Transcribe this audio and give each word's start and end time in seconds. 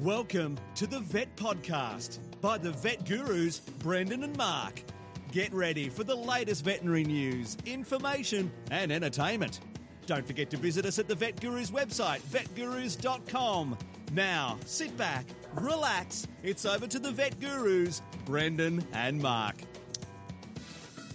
Welcome 0.00 0.56
to 0.76 0.86
the 0.86 1.00
Vet 1.00 1.36
Podcast 1.36 2.20
by 2.40 2.56
the 2.56 2.70
vet 2.70 3.04
gurus 3.04 3.58
Brendan 3.58 4.24
and 4.24 4.34
Mark. 4.34 4.82
Get 5.30 5.52
ready 5.52 5.90
for 5.90 6.04
the 6.04 6.14
latest 6.14 6.64
veterinary 6.64 7.04
news, 7.04 7.58
information, 7.66 8.50
and 8.70 8.90
entertainment. 8.90 9.60
Don't 10.06 10.26
forget 10.26 10.48
to 10.52 10.56
visit 10.56 10.86
us 10.86 10.98
at 10.98 11.06
the 11.06 11.14
Vet 11.14 11.38
Gurus 11.38 11.70
website, 11.70 12.20
vetgurus.com. 12.22 13.76
Now, 14.14 14.56
sit 14.64 14.96
back, 14.96 15.26
relax. 15.54 16.26
It's 16.42 16.64
over 16.64 16.86
to 16.86 16.98
the 16.98 17.10
Vet 17.10 17.38
Gurus, 17.38 18.00
Brendan 18.24 18.82
and 18.94 19.20
Mark. 19.20 19.56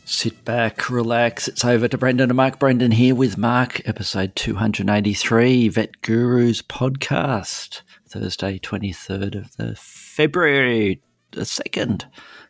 Sit 0.07 0.45
back, 0.45 0.91
relax. 0.91 1.47
It's 1.47 1.65
over 1.65 1.87
to 1.87 1.97
Brendan 1.97 2.29
and 2.29 2.37
Mark. 2.37 2.59
Brendan 2.59 2.91
here 2.91 3.15
with 3.15 3.39
Mark, 3.39 3.81
episode 3.87 4.35
283, 4.35 5.69
Vet 5.69 6.03
Gurus 6.03 6.61
podcast, 6.61 7.81
Thursday, 8.15 8.57
23rd 8.57 9.35
of 9.35 9.57
the 9.57 9.75
February 9.75 11.01
the 11.31 11.41
2nd, 11.41 12.05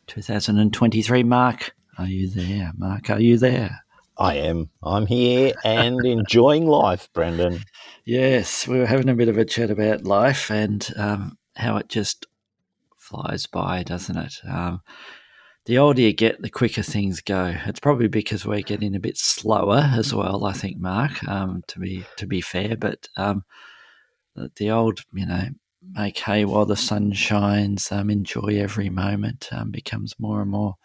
2023. 0.06 1.24
Mark, 1.24 1.74
are 1.98 2.06
you 2.06 2.30
there? 2.30 2.72
Mark, 2.78 3.10
are 3.10 3.20
you 3.20 3.40
there? 3.40 3.80
I 4.16 4.36
am. 4.36 4.70
I'm 4.84 5.08
here 5.08 5.54
and 5.64 6.00
enjoying 6.06 6.68
life, 6.68 7.10
Brendan. 7.14 7.62
Yes, 8.06 8.68
we 8.68 8.78
were 8.78 8.86
having 8.86 9.10
a 9.10 9.16
bit 9.16 9.28
of 9.28 9.40
a 9.40 9.46
chat 9.46 9.72
about 9.72 10.04
life 10.04 10.52
and 10.52 10.88
um, 10.98 11.40
how 11.56 11.78
it 11.78 11.90
just 11.90 12.28
flies 12.96 13.48
by, 13.48 13.82
doesn't 13.82 14.18
it? 14.18 14.36
Um, 14.48 14.82
the 15.66 15.80
older 15.80 16.02
you 16.02 16.14
get, 16.14 16.44
the 16.44 16.50
quicker 16.52 16.84
things 16.84 17.22
go. 17.22 17.56
It's 17.66 17.80
probably 17.80 18.08
because 18.08 18.46
we're 18.46 18.62
getting 18.62 18.96
a 18.96 19.00
bit 19.00 19.18
slower 19.18 19.90
as 19.96 20.14
well. 20.14 20.46
I 20.46 20.54
think, 20.54 20.78
Mark, 20.78 21.28
um, 21.28 21.64
to 21.70 21.80
be 21.80 22.06
to 22.18 22.28
be 22.28 22.40
fair, 22.40 22.78
but 22.78 23.10
um, 23.18 23.46
the, 24.36 24.72
old, 24.72 25.02
you 25.14 25.26
know, 25.26 25.50
make 25.82 26.18
hay 26.20 26.46
while 26.46 26.66
the 26.66 26.76
sun 26.76 27.12
shines, 27.14 27.92
um, 27.92 28.10
enjoy 28.10 28.58
every 28.58 28.90
moment, 28.90 29.50
um, 29.52 29.72
becomes 29.72 30.16
more 30.20 30.42
and 30.42 30.52
more 30.52 30.76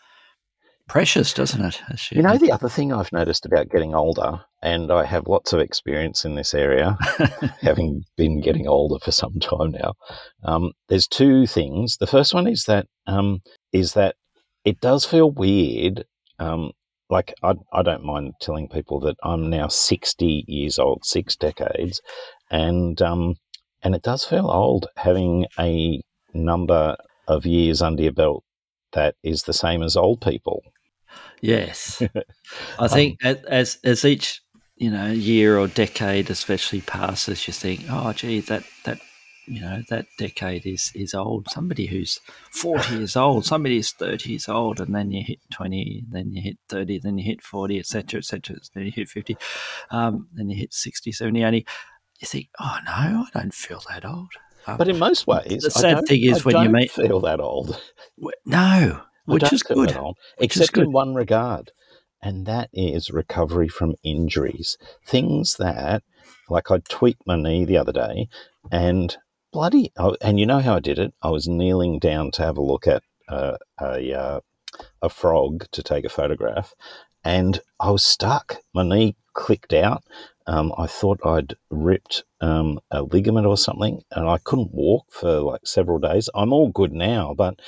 precious, 0.91 1.33
doesn't 1.33 1.65
it? 1.65 1.81
You, 2.11 2.17
you 2.17 2.23
know, 2.23 2.37
the 2.37 2.51
other 2.51 2.69
thing 2.69 2.93
I've 2.93 3.13
noticed 3.13 3.47
about 3.47 3.71
getting 3.71 3.95
older, 3.95 4.41
and 4.61 4.91
I 4.91 5.05
have 5.05 5.29
lots 5.29 5.53
of 5.53 5.61
experience 5.61 6.25
in 6.25 6.35
this 6.35 6.53
area, 6.53 6.99
having 7.63 8.03
been 8.17 8.41
getting 8.41 8.67
older 8.67 8.99
for 8.99 9.13
some 9.13 9.39
time 9.41 9.71
now. 9.71 9.95
Um, 10.43 10.73
there's 10.89 11.07
two 11.07 11.47
things. 11.47 11.97
The 11.99 12.09
first 12.09 12.35
one 12.35 12.49
is 12.49 12.65
that 12.65 12.87
um, 13.07 13.41
is 13.73 13.93
that 13.93 14.17
it 14.65 14.81
does 14.81 15.05
feel 15.05 15.31
weird. 15.31 16.05
Um, 16.41 16.73
like 17.09 17.35
I, 17.43 17.55
I 17.73 17.83
don't 17.83 18.05
mind 18.05 18.35
telling 18.41 18.69
people 18.69 18.99
that 19.01 19.17
I'm 19.23 19.49
now 19.49 19.69
60 19.69 20.45
years 20.49 20.79
old, 20.79 21.05
six 21.05 21.37
decades, 21.37 22.01
and 22.51 23.01
um, 23.03 23.37
and 23.83 23.95
it 23.95 24.03
does 24.03 24.25
feel 24.25 24.51
old 24.51 24.89
having 24.97 25.47
a 25.59 26.01
number 26.35 26.97
of 27.29 27.47
years 27.47 27.83
under 27.83 28.03
your 28.03 28.13
belt 28.13 28.45
that 28.93 29.15
is 29.23 29.45
the 29.45 29.53
same 29.53 29.83
as 29.83 29.97
old 29.97 30.21
people. 30.21 30.63
Yes, 31.41 32.03
I 32.79 32.89
think 32.89 33.25
um, 33.25 33.37
as 33.49 33.79
as 33.85 34.05
each 34.05 34.43
you 34.77 34.91
know 34.91 35.07
year 35.07 35.59
or 35.59 35.69
decade 35.69 36.31
especially 36.31 36.83
passes, 36.83 37.47
you 37.47 37.55
think, 37.55 37.85
oh, 37.91 38.13
gee, 38.13 38.41
that 38.41 38.65
that 38.85 39.01
you 39.47 39.61
know 39.61 39.83
that 39.89 40.07
decade 40.19 40.67
is 40.67 40.93
is 40.95 41.15
old. 41.15 41.49
Somebody 41.51 41.87
who's 41.87 42.21
forty 42.53 42.95
years 42.99 43.17
old, 43.17 43.47
somebody 43.47 43.77
who's 43.77 43.93
thirty 43.93 44.31
years 44.31 44.49
old, 44.49 44.81
and 44.81 44.95
then 44.95 45.11
you 45.11 45.25
hit 45.27 45.39
twenty, 45.53 46.05
then 46.11 46.33
you 46.33 46.43
hit 46.43 46.59
thirty, 46.69 46.99
then 46.99 47.19
you 47.19 47.25
hit 47.25 47.43
forty, 47.43 47.79
etc., 47.79 48.19
etc. 48.19 48.57
Then 48.75 48.85
you 48.85 48.93
hit 48.93 49.09
fifty, 49.09 49.37
um, 49.91 50.29
then 50.33 50.51
you 50.51 50.57
hit 50.57 50.73
60, 50.73 51.11
70, 51.13 51.43
80. 51.43 51.67
You 52.21 52.27
think, 52.27 52.49
oh 52.61 52.77
no, 52.85 52.93
I 52.93 53.27
don't 53.33 53.55
feel 53.55 53.83
that 53.89 54.05
old. 54.05 54.31
Um, 54.67 54.77
but 54.77 54.89
in 54.89 54.99
most 54.99 55.27
ways, 55.27 55.63
the 55.63 55.71
sad 55.71 56.07
thing 56.07 56.23
is 56.23 56.43
I 56.47 56.51
when 56.51 56.63
you 56.65 56.69
meet 56.69 56.91
feel 56.91 57.21
that 57.21 57.41
old. 57.41 57.81
No, 58.45 59.01
which 59.25 59.53
is 59.53 59.63
good. 59.63 59.97
Old, 59.97 60.19
except 60.39 60.77
in 60.77 60.93
one 60.93 61.15
regard, 61.15 61.73
and 62.23 62.45
that 62.45 62.69
is 62.75 63.11
recovery 63.11 63.69
from 63.69 63.95
injuries. 64.03 64.77
Things 65.07 65.57
that, 65.57 66.03
like 66.51 66.71
I 66.71 66.79
tweaked 66.89 67.23
my 67.27 67.37
knee 67.37 67.65
the 67.65 67.79
other 67.79 67.93
day, 67.93 68.29
and 68.71 69.17
bloody, 69.51 69.91
oh, 69.97 70.15
and 70.21 70.39
you 70.39 70.45
know 70.45 70.61
how 70.61 70.77
I 70.77 70.81
did 70.81 70.99
it? 70.99 71.15
I 71.23 71.31
was 71.31 71.49
kneeling 71.49 71.99
down 71.99 72.31
to 72.33 72.43
have 72.43 72.59
a 72.59 72.63
look 72.63 72.87
at 72.87 73.03
uh, 73.31 73.57
a, 73.81 74.13
uh, 74.13 74.41
a 75.01 75.09
frog 75.09 75.67
to 75.73 75.83
take 75.83 76.05
a 76.05 76.11
photograph, 76.11 76.75
and 77.25 77.61
I 77.81 77.91
was 77.91 78.05
stuck. 78.05 78.59
My 78.75 78.83
knee 78.83 79.17
clicked 79.33 79.73
out. 79.73 80.05
Um, 80.51 80.73
I 80.77 80.89
thought 80.89 81.25
I'd 81.25 81.55
ripped 81.71 82.25
um, 82.41 82.81
a 82.91 83.03
ligament 83.03 83.47
or 83.47 83.57
something, 83.57 84.03
and 84.11 84.29
I 84.29 84.39
couldn't 84.39 84.75
walk 84.75 85.07
for 85.09 85.39
like 85.39 85.61
several 85.65 86.01
days. 86.01 86.29
I'm 86.35 86.53
all 86.53 86.71
good 86.71 86.93
now, 86.93 87.35
but 87.35 87.61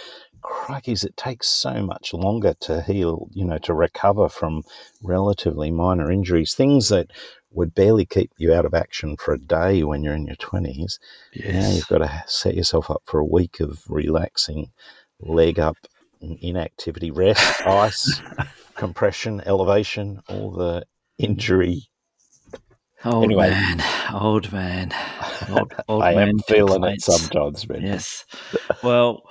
crikeys, 0.42 1.04
it 1.04 1.16
takes 1.16 1.46
so 1.46 1.80
much 1.80 2.12
longer 2.12 2.54
to 2.62 2.82
heal, 2.82 3.28
you 3.30 3.44
know, 3.44 3.58
to 3.58 3.72
recover 3.72 4.28
from 4.28 4.64
relatively 5.00 5.70
minor 5.70 6.10
injuries, 6.10 6.54
things 6.54 6.88
that 6.88 7.12
would 7.52 7.72
barely 7.72 8.04
keep 8.04 8.32
you 8.36 8.52
out 8.52 8.64
of 8.64 8.74
action 8.74 9.16
for 9.16 9.32
a 9.32 9.38
day 9.38 9.84
when 9.84 10.02
you're 10.02 10.14
in 10.14 10.26
your 10.26 10.34
20s. 10.34 10.98
Yes. 11.34 11.54
Now 11.54 11.70
you've 11.70 11.86
got 11.86 11.98
to 11.98 12.24
set 12.26 12.56
yourself 12.56 12.90
up 12.90 13.02
for 13.04 13.20
a 13.20 13.24
week 13.24 13.60
of 13.60 13.84
relaxing, 13.88 14.72
leg 15.20 15.60
up, 15.60 15.76
inactivity, 16.20 17.12
rest, 17.12 17.64
ice, 17.64 18.20
compression, 18.74 19.40
elevation, 19.46 20.20
all 20.28 20.50
the 20.50 20.84
injury. 21.18 21.88
Old 23.04 23.24
anyway, 23.24 23.50
man, 23.50 23.82
old 24.14 24.52
man, 24.52 24.92
old, 25.50 25.74
old 25.88 26.02
I 26.02 26.14
man 26.14 26.28
am 26.28 26.38
feeling 26.40 26.84
it 26.84 27.02
sometimes, 27.02 27.68
man. 27.68 27.82
Yes. 27.82 28.24
Well, 28.82 29.22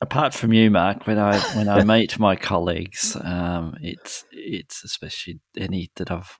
apart 0.00 0.34
from 0.34 0.52
you, 0.52 0.68
Mark, 0.70 1.06
when 1.06 1.18
I 1.18 1.38
when 1.56 1.68
I 1.68 1.84
meet 1.98 2.18
my 2.18 2.34
colleagues, 2.34 3.16
um, 3.22 3.76
it's 3.80 4.24
it's 4.32 4.82
especially 4.84 5.40
any 5.56 5.90
that 5.96 6.10
I've 6.10 6.38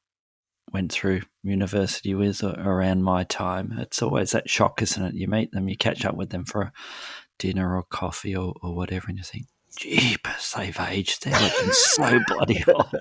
went 0.72 0.90
through 0.90 1.22
university 1.44 2.14
with 2.14 2.42
around 2.42 3.04
my 3.04 3.22
time. 3.24 3.76
It's 3.78 4.02
always 4.02 4.32
that 4.32 4.50
shock, 4.50 4.82
isn't 4.82 5.02
it? 5.04 5.14
You 5.14 5.28
meet 5.28 5.52
them, 5.52 5.68
you 5.68 5.76
catch 5.76 6.04
up 6.04 6.16
with 6.16 6.30
them 6.30 6.44
for 6.44 6.62
a 6.62 6.72
dinner 7.38 7.76
or 7.76 7.84
coffee 7.84 8.34
or, 8.34 8.54
or 8.62 8.74
whatever, 8.74 9.06
and 9.08 9.18
you 9.18 9.24
think, 9.24 9.46
jeepers, 9.78 10.54
they've 10.56 10.80
aged. 10.80 11.22
They're 11.22 11.40
looking 11.40 11.72
so 11.72 12.18
bloody 12.26 12.64
old. 12.66 12.94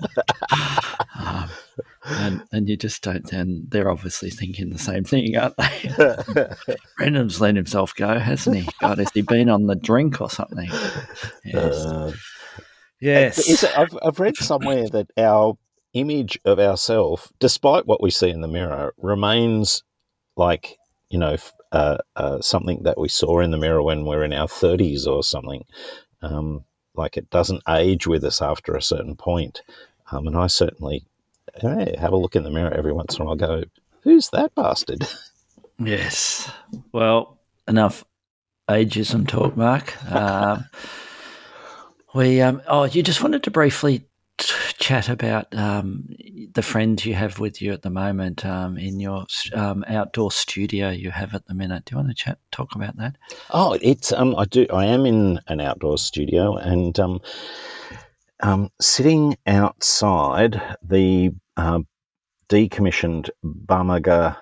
And, 2.26 2.42
and 2.52 2.68
you 2.68 2.76
just 2.76 3.02
don't, 3.02 3.30
and 3.32 3.70
they're 3.70 3.90
obviously 3.90 4.30
thinking 4.30 4.70
the 4.70 4.78
same 4.78 5.04
thing, 5.04 5.36
aren't 5.36 5.56
they? 5.56 6.74
Brendan's 6.96 7.40
let 7.40 7.56
himself 7.56 7.94
go, 7.94 8.18
hasn't 8.18 8.56
he? 8.56 8.68
God, 8.80 8.98
has 8.98 9.10
he 9.12 9.22
been 9.22 9.48
on 9.48 9.66
the 9.66 9.76
drink 9.76 10.20
or 10.20 10.30
something? 10.30 10.68
Yes. 11.44 11.74
Uh, 11.84 12.12
yes. 13.00 13.62
It, 13.62 13.78
I've, 13.78 13.96
I've 14.02 14.20
read 14.20 14.36
somewhere 14.36 14.88
that 14.88 15.10
our 15.16 15.56
image 15.94 16.38
of 16.44 16.58
ourselves, 16.58 17.32
despite 17.38 17.86
what 17.86 18.02
we 18.02 18.10
see 18.10 18.30
in 18.30 18.40
the 18.40 18.48
mirror, 18.48 18.92
remains 18.98 19.82
like, 20.36 20.76
you 21.08 21.18
know, 21.18 21.36
uh, 21.72 21.98
uh, 22.16 22.40
something 22.40 22.82
that 22.82 22.98
we 22.98 23.08
saw 23.08 23.40
in 23.40 23.50
the 23.50 23.58
mirror 23.58 23.82
when 23.82 24.04
we're 24.04 24.24
in 24.24 24.32
our 24.32 24.46
30s 24.46 25.06
or 25.06 25.22
something. 25.22 25.64
Um, 26.22 26.64
like 26.94 27.16
it 27.16 27.30
doesn't 27.30 27.62
age 27.68 28.06
with 28.06 28.24
us 28.24 28.40
after 28.40 28.74
a 28.74 28.82
certain 28.82 29.16
point. 29.16 29.62
Um, 30.10 30.26
and 30.26 30.36
I 30.36 30.46
certainly 30.46 31.06
hey, 31.54 31.94
have 31.98 32.12
a 32.12 32.16
look 32.16 32.36
in 32.36 32.42
the 32.42 32.50
mirror 32.50 32.72
every 32.72 32.92
once 32.92 33.16
in 33.16 33.22
a 33.22 33.24
while 33.24 33.36
go, 33.36 33.64
who's 34.02 34.30
that 34.30 34.54
bastard? 34.54 35.06
Yes. 35.78 36.50
Well, 36.92 37.38
enough 37.68 38.04
ageism 38.68 39.28
talk, 39.28 39.56
Mark. 39.56 39.94
Um, 40.10 40.64
we, 42.14 42.40
um, 42.40 42.62
oh, 42.66 42.84
you 42.84 43.02
just 43.02 43.22
wanted 43.22 43.42
to 43.44 43.50
briefly 43.50 44.06
chat 44.78 45.08
about 45.08 45.54
um, 45.54 46.08
the 46.52 46.62
friends 46.62 47.06
you 47.06 47.14
have 47.14 47.38
with 47.38 47.62
you 47.62 47.72
at 47.72 47.82
the 47.82 47.90
moment 47.90 48.44
um, 48.44 48.76
in 48.76 49.00
your 49.00 49.26
um, 49.54 49.84
outdoor 49.88 50.30
studio 50.30 50.90
you 50.90 51.10
have 51.10 51.34
at 51.34 51.46
the 51.46 51.54
minute. 51.54 51.84
Do 51.84 51.92
you 51.92 51.96
want 51.96 52.08
to 52.08 52.14
chat, 52.14 52.38
talk 52.52 52.74
about 52.74 52.96
that? 52.98 53.16
Oh, 53.50 53.78
it's 53.80 54.12
um, 54.12 54.34
I 54.36 54.44
do. 54.44 54.66
I 54.72 54.86
am 54.86 55.06
in 55.06 55.40
an 55.48 55.60
outdoor 55.60 55.98
studio 55.98 56.56
and 56.56 56.98
um, 58.40 58.70
sitting 58.80 59.36
outside 59.46 60.60
the 60.82 61.30
uh, 61.56 61.80
decommissioned 62.48 63.30
Bamaga 63.44 64.36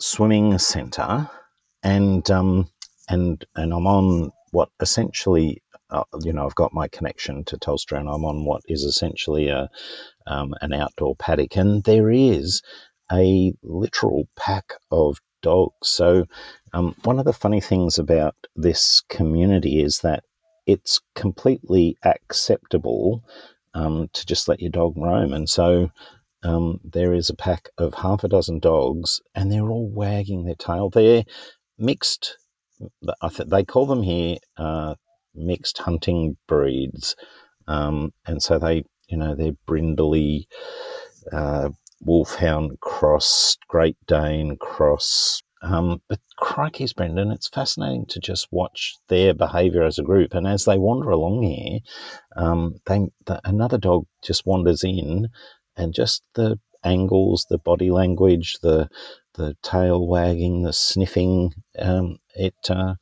Swimming 0.00 0.58
Centre, 0.58 1.28
and 1.82 2.28
um, 2.30 2.70
and 3.08 3.44
and 3.56 3.72
I'm 3.72 3.86
on 3.86 4.30
what 4.50 4.70
essentially 4.80 5.62
uh, 5.90 6.04
you 6.22 6.32
know, 6.32 6.44
I've 6.44 6.54
got 6.54 6.74
my 6.74 6.88
connection 6.88 7.44
to 7.44 7.56
Telstra 7.56 7.98
and 7.98 8.08
I'm 8.08 8.24
on 8.24 8.44
what 8.44 8.62
is 8.68 8.82
essentially 8.82 9.48
a, 9.48 9.68
um, 10.26 10.54
an 10.60 10.72
outdoor 10.72 11.16
paddock. 11.16 11.56
And 11.56 11.84
there 11.84 12.10
is 12.10 12.62
a 13.10 13.54
literal 13.62 14.28
pack 14.36 14.74
of 14.90 15.18
dogs. 15.40 15.72
So, 15.84 16.26
um, 16.74 16.94
one 17.04 17.18
of 17.18 17.24
the 17.24 17.32
funny 17.32 17.60
things 17.60 17.98
about 17.98 18.34
this 18.54 19.02
community 19.08 19.82
is 19.82 20.00
that 20.00 20.24
it's 20.68 21.00
completely 21.16 21.96
acceptable 22.04 23.24
um, 23.74 24.08
to 24.12 24.24
just 24.24 24.46
let 24.48 24.60
your 24.60 24.70
dog 24.70 24.94
roam. 24.96 25.32
And 25.32 25.48
so, 25.48 25.90
um, 26.44 26.78
there 26.84 27.12
is 27.12 27.28
a 27.28 27.34
pack 27.34 27.70
of 27.78 27.94
half 27.94 28.22
a 28.22 28.28
dozen 28.28 28.60
dogs, 28.60 29.20
and 29.34 29.50
they're 29.50 29.70
all 29.70 29.90
wagging 29.90 30.44
their 30.44 30.54
tail. 30.54 30.90
They're 30.90 31.24
mixed 31.76 32.36
I 33.20 33.28
th- 33.28 33.48
they 33.48 33.64
call 33.64 33.86
them 33.86 34.02
here 34.02 34.36
uh, 34.56 34.94
mixed 35.34 35.78
hunting 35.78 36.36
breeds, 36.46 37.16
um, 37.66 38.12
and 38.26 38.42
so 38.42 38.58
they 38.58 38.84
you 39.08 39.16
know 39.16 39.34
they're 39.34 39.58
brindley, 39.66 40.48
uh, 41.32 41.70
wolfhound 42.00 42.80
cross, 42.80 43.56
Great 43.68 43.96
Dane 44.06 44.56
cross. 44.58 45.42
Um, 45.62 46.00
but 46.08 46.20
crikey's, 46.38 46.92
Brendan, 46.92 47.30
it's 47.32 47.48
fascinating 47.48 48.06
to 48.06 48.20
just 48.20 48.48
watch 48.50 48.94
their 49.08 49.34
behaviour 49.34 49.82
as 49.82 49.98
a 49.98 50.04
group. 50.04 50.34
And 50.34 50.46
as 50.46 50.64
they 50.64 50.78
wander 50.78 51.10
along 51.10 51.42
here, 51.42 51.80
um, 52.36 52.76
they 52.86 53.08
the, 53.26 53.40
another 53.44 53.78
dog 53.78 54.06
just 54.22 54.46
wanders 54.46 54.84
in, 54.84 55.28
and 55.76 55.94
just 55.94 56.22
the 56.34 56.58
angles, 56.84 57.46
the 57.50 57.58
body 57.58 57.90
language, 57.90 58.58
the 58.62 58.88
the 59.34 59.56
tail 59.62 60.06
wagging, 60.06 60.62
the 60.62 60.72
sniffing. 60.72 61.52
Um, 61.78 62.18
it 62.34 62.56
uh, 62.70 62.94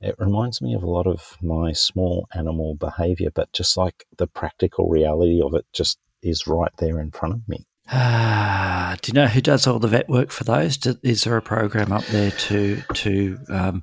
it 0.00 0.16
reminds 0.18 0.60
me 0.60 0.74
of 0.74 0.82
a 0.82 0.90
lot 0.90 1.06
of 1.06 1.36
my 1.40 1.72
small 1.72 2.26
animal 2.34 2.74
behaviour, 2.74 3.30
but 3.34 3.52
just 3.52 3.76
like 3.76 4.04
the 4.18 4.26
practical 4.26 4.88
reality 4.88 5.40
of 5.40 5.54
it, 5.54 5.64
just 5.72 5.98
is 6.22 6.46
right 6.46 6.72
there 6.78 7.00
in 7.00 7.10
front 7.10 7.34
of 7.34 7.48
me. 7.48 7.66
Ah, 7.92 8.96
do 9.02 9.10
you 9.10 9.14
know 9.14 9.26
who 9.26 9.40
does 9.40 9.66
all 9.66 9.78
the 9.78 9.88
vet 9.88 10.08
work 10.08 10.30
for 10.30 10.44
those? 10.44 10.78
Is 11.02 11.24
there 11.24 11.36
a 11.36 11.42
program 11.42 11.92
up 11.92 12.04
there 12.06 12.30
to 12.30 12.82
to 12.94 13.38
um, 13.50 13.82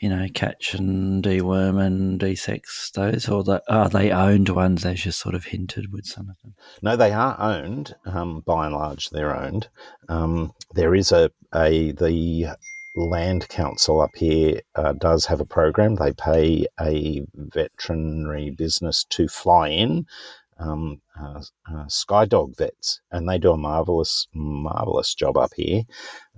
you 0.00 0.08
know, 0.08 0.26
catch 0.32 0.74
and 0.74 1.22
deworm 1.22 1.78
and 1.78 2.18
desex 2.18 2.90
those, 2.92 3.28
or 3.28 3.44
the, 3.44 3.62
are 3.68 3.90
they 3.90 4.10
owned 4.10 4.48
ones, 4.48 4.86
as 4.86 5.04
you 5.04 5.12
sort 5.12 5.34
of 5.34 5.44
hinted 5.44 5.92
with 5.92 6.06
some 6.06 6.30
of 6.30 6.36
them? 6.42 6.54
No, 6.80 6.96
they 6.96 7.12
are 7.12 7.36
owned. 7.38 7.94
Um, 8.06 8.42
by 8.46 8.66
and 8.66 8.74
large, 8.74 9.10
they're 9.10 9.36
owned. 9.36 9.68
Um, 10.08 10.54
there 10.74 10.94
is 10.94 11.12
a, 11.12 11.30
a 11.54 11.92
the 11.92 12.56
land 12.96 13.48
council 13.48 14.00
up 14.00 14.16
here 14.16 14.60
uh, 14.74 14.94
does 14.94 15.26
have 15.26 15.40
a 15.40 15.44
program. 15.44 15.96
They 15.96 16.12
pay 16.12 16.66
a 16.80 17.22
veterinary 17.34 18.50
business 18.50 19.04
to 19.10 19.28
fly 19.28 19.68
in. 19.68 20.06
Um, 20.60 21.00
uh, 21.18 21.42
uh, 21.68 21.86
Skydog 21.86 22.56
vets, 22.58 23.00
and 23.10 23.28
they 23.28 23.38
do 23.38 23.52
a 23.52 23.56
marvelous, 23.56 24.28
marvelous 24.34 25.14
job 25.14 25.38
up 25.38 25.52
here. 25.56 25.82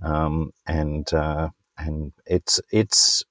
Um, 0.01 0.51
and 0.65 1.11
uh, 1.13 1.49
and 1.77 2.13
it's 2.25 2.61
it's 2.71 3.23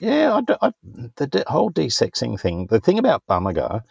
yeah, 0.00 0.40
I, 0.50 0.68
I, 0.68 0.72
the 1.16 1.44
whole 1.48 1.70
desexing 1.70 2.40
thing. 2.40 2.66
The 2.66 2.80
thing 2.80 2.98
about 2.98 3.24
Bamaga 3.28 3.82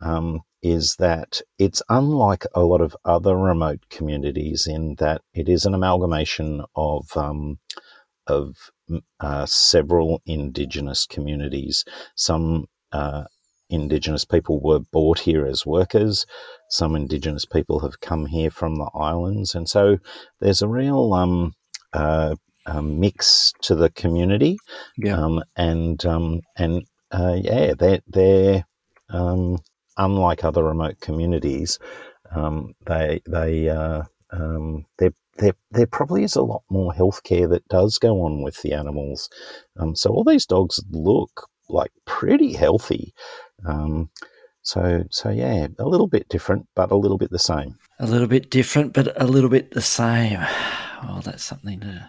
um, 0.00 0.40
is 0.62 0.96
that 0.98 1.40
it's 1.58 1.82
unlike 1.88 2.46
a 2.54 2.62
lot 2.62 2.80
of 2.80 2.96
other 3.04 3.36
remote 3.36 3.80
communities 3.90 4.66
in 4.66 4.96
that 4.96 5.22
it 5.32 5.48
is 5.48 5.64
an 5.64 5.74
amalgamation 5.74 6.62
of 6.74 7.06
um, 7.16 7.58
of 8.26 8.56
uh, 9.20 9.46
several 9.46 10.22
indigenous 10.26 11.06
communities. 11.06 11.84
Some 12.16 12.66
uh, 12.92 13.24
indigenous 13.74 14.24
people 14.24 14.60
were 14.60 14.80
brought 14.80 15.18
here 15.18 15.46
as 15.46 15.66
workers. 15.66 16.26
Some 16.68 16.96
indigenous 16.96 17.44
people 17.44 17.80
have 17.80 18.00
come 18.00 18.26
here 18.26 18.50
from 18.50 18.76
the 18.76 18.90
islands, 18.94 19.54
and 19.54 19.68
so 19.68 19.98
there's 20.40 20.62
a 20.62 20.68
real 20.68 21.12
um, 21.12 21.54
uh, 21.92 22.36
um, 22.66 23.00
mix 23.00 23.52
to 23.62 23.74
the 23.74 23.90
community. 23.90 24.56
Yeah. 24.96 25.16
Um, 25.16 25.42
and 25.56 26.04
um, 26.06 26.40
and 26.56 26.84
uh, 27.10 27.36
yeah, 27.40 27.74
they're 27.78 28.00
they're 28.06 28.64
um, 29.10 29.58
unlike 29.96 30.44
other 30.44 30.64
remote 30.64 31.00
communities. 31.00 31.78
Um, 32.34 32.74
they 32.86 33.20
they 33.26 33.68
uh, 33.68 34.02
um, 34.30 34.86
there 34.98 35.12
there 35.38 35.54
there 35.70 35.86
probably 35.86 36.24
is 36.24 36.36
a 36.36 36.42
lot 36.42 36.62
more 36.70 36.92
healthcare 36.92 37.48
that 37.50 37.68
does 37.68 37.98
go 37.98 38.22
on 38.22 38.42
with 38.42 38.62
the 38.62 38.72
animals. 38.72 39.28
so 39.94 40.10
all 40.10 40.24
these 40.24 40.46
dogs 40.46 40.80
look 40.90 41.48
like 41.68 41.92
pretty 42.04 42.52
healthy. 42.52 43.14
So 44.62 45.04
so 45.10 45.30
yeah, 45.30 45.66
a 45.78 45.88
little 45.88 46.06
bit 46.06 46.28
different, 46.28 46.66
but 46.74 46.90
a 46.90 46.96
little 46.96 47.18
bit 47.18 47.30
the 47.30 47.38
same. 47.38 47.76
A 48.00 48.06
little 48.06 48.26
bit 48.26 48.50
different, 48.50 48.92
but 48.92 49.20
a 49.20 49.26
little 49.26 49.50
bit 49.50 49.72
the 49.72 49.82
same. 49.82 50.40
Well, 51.04 51.20
that's 51.20 51.44
something 51.44 51.80
to 51.80 52.08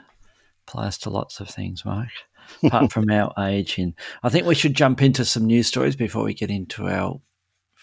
applies 0.66 0.98
to 1.00 1.10
lots 1.10 1.42
of 1.42 1.50
things, 1.50 1.84
Mark. 1.84 2.08
Apart 2.64 2.94
from 2.94 3.10
our 3.10 3.34
age, 3.40 3.78
in 3.78 3.94
I 4.24 4.30
think 4.30 4.46
we 4.46 4.56
should 4.56 4.74
jump 4.74 5.02
into 5.02 5.26
some 5.26 5.46
news 5.46 5.68
stories 5.68 5.98
before 5.98 6.24
we 6.24 6.34
get 6.34 6.50
into 6.50 6.88
our 6.88 7.20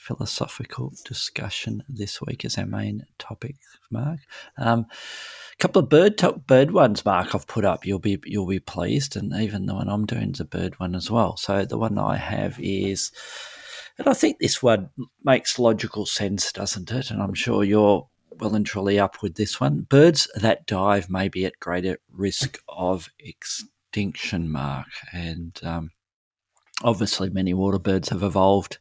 philosophical 0.02 0.92
discussion 1.04 1.82
this 1.88 2.20
week 2.20 2.44
as 2.44 2.58
our 2.58 2.66
main 2.66 3.04
topic, 3.18 3.56
Mark. 3.90 4.20
Um, 4.58 4.86
a 5.52 5.56
couple 5.58 5.82
of 5.82 5.88
bird 5.88 6.16
top 6.16 6.46
bird 6.46 6.70
ones, 6.72 7.04
Mark. 7.04 7.34
I've 7.34 7.46
put 7.46 7.64
up. 7.64 7.84
You'll 7.84 7.98
be 7.98 8.18
you'll 8.24 8.46
be 8.46 8.60
pleased, 8.60 9.16
and 9.16 9.32
even 9.34 9.66
the 9.66 9.74
one 9.74 9.88
I'm 9.88 10.06
doing 10.06 10.32
is 10.32 10.40
a 10.40 10.44
bird 10.44 10.78
one 10.78 10.94
as 10.94 11.10
well. 11.10 11.36
So 11.36 11.64
the 11.64 11.78
one 11.78 11.98
I 11.98 12.16
have 12.16 12.58
is, 12.60 13.12
and 13.98 14.08
I 14.08 14.14
think 14.14 14.38
this 14.38 14.62
one 14.62 14.90
makes 15.22 15.58
logical 15.58 16.06
sense, 16.06 16.52
doesn't 16.52 16.90
it? 16.90 17.10
And 17.10 17.22
I'm 17.22 17.34
sure 17.34 17.64
you're 17.64 18.08
well 18.38 18.54
and 18.54 18.66
truly 18.66 18.98
up 18.98 19.22
with 19.22 19.36
this 19.36 19.60
one. 19.60 19.82
Birds 19.82 20.28
that 20.34 20.66
dive 20.66 21.10
may 21.10 21.28
be 21.28 21.44
at 21.44 21.60
greater 21.60 21.98
risk 22.10 22.58
of 22.68 23.10
extinction, 23.18 24.50
Mark. 24.50 24.88
And 25.12 25.58
um, 25.62 25.90
obviously, 26.82 27.30
many 27.30 27.54
water 27.54 27.78
birds 27.78 28.08
have 28.08 28.22
evolved 28.22 28.78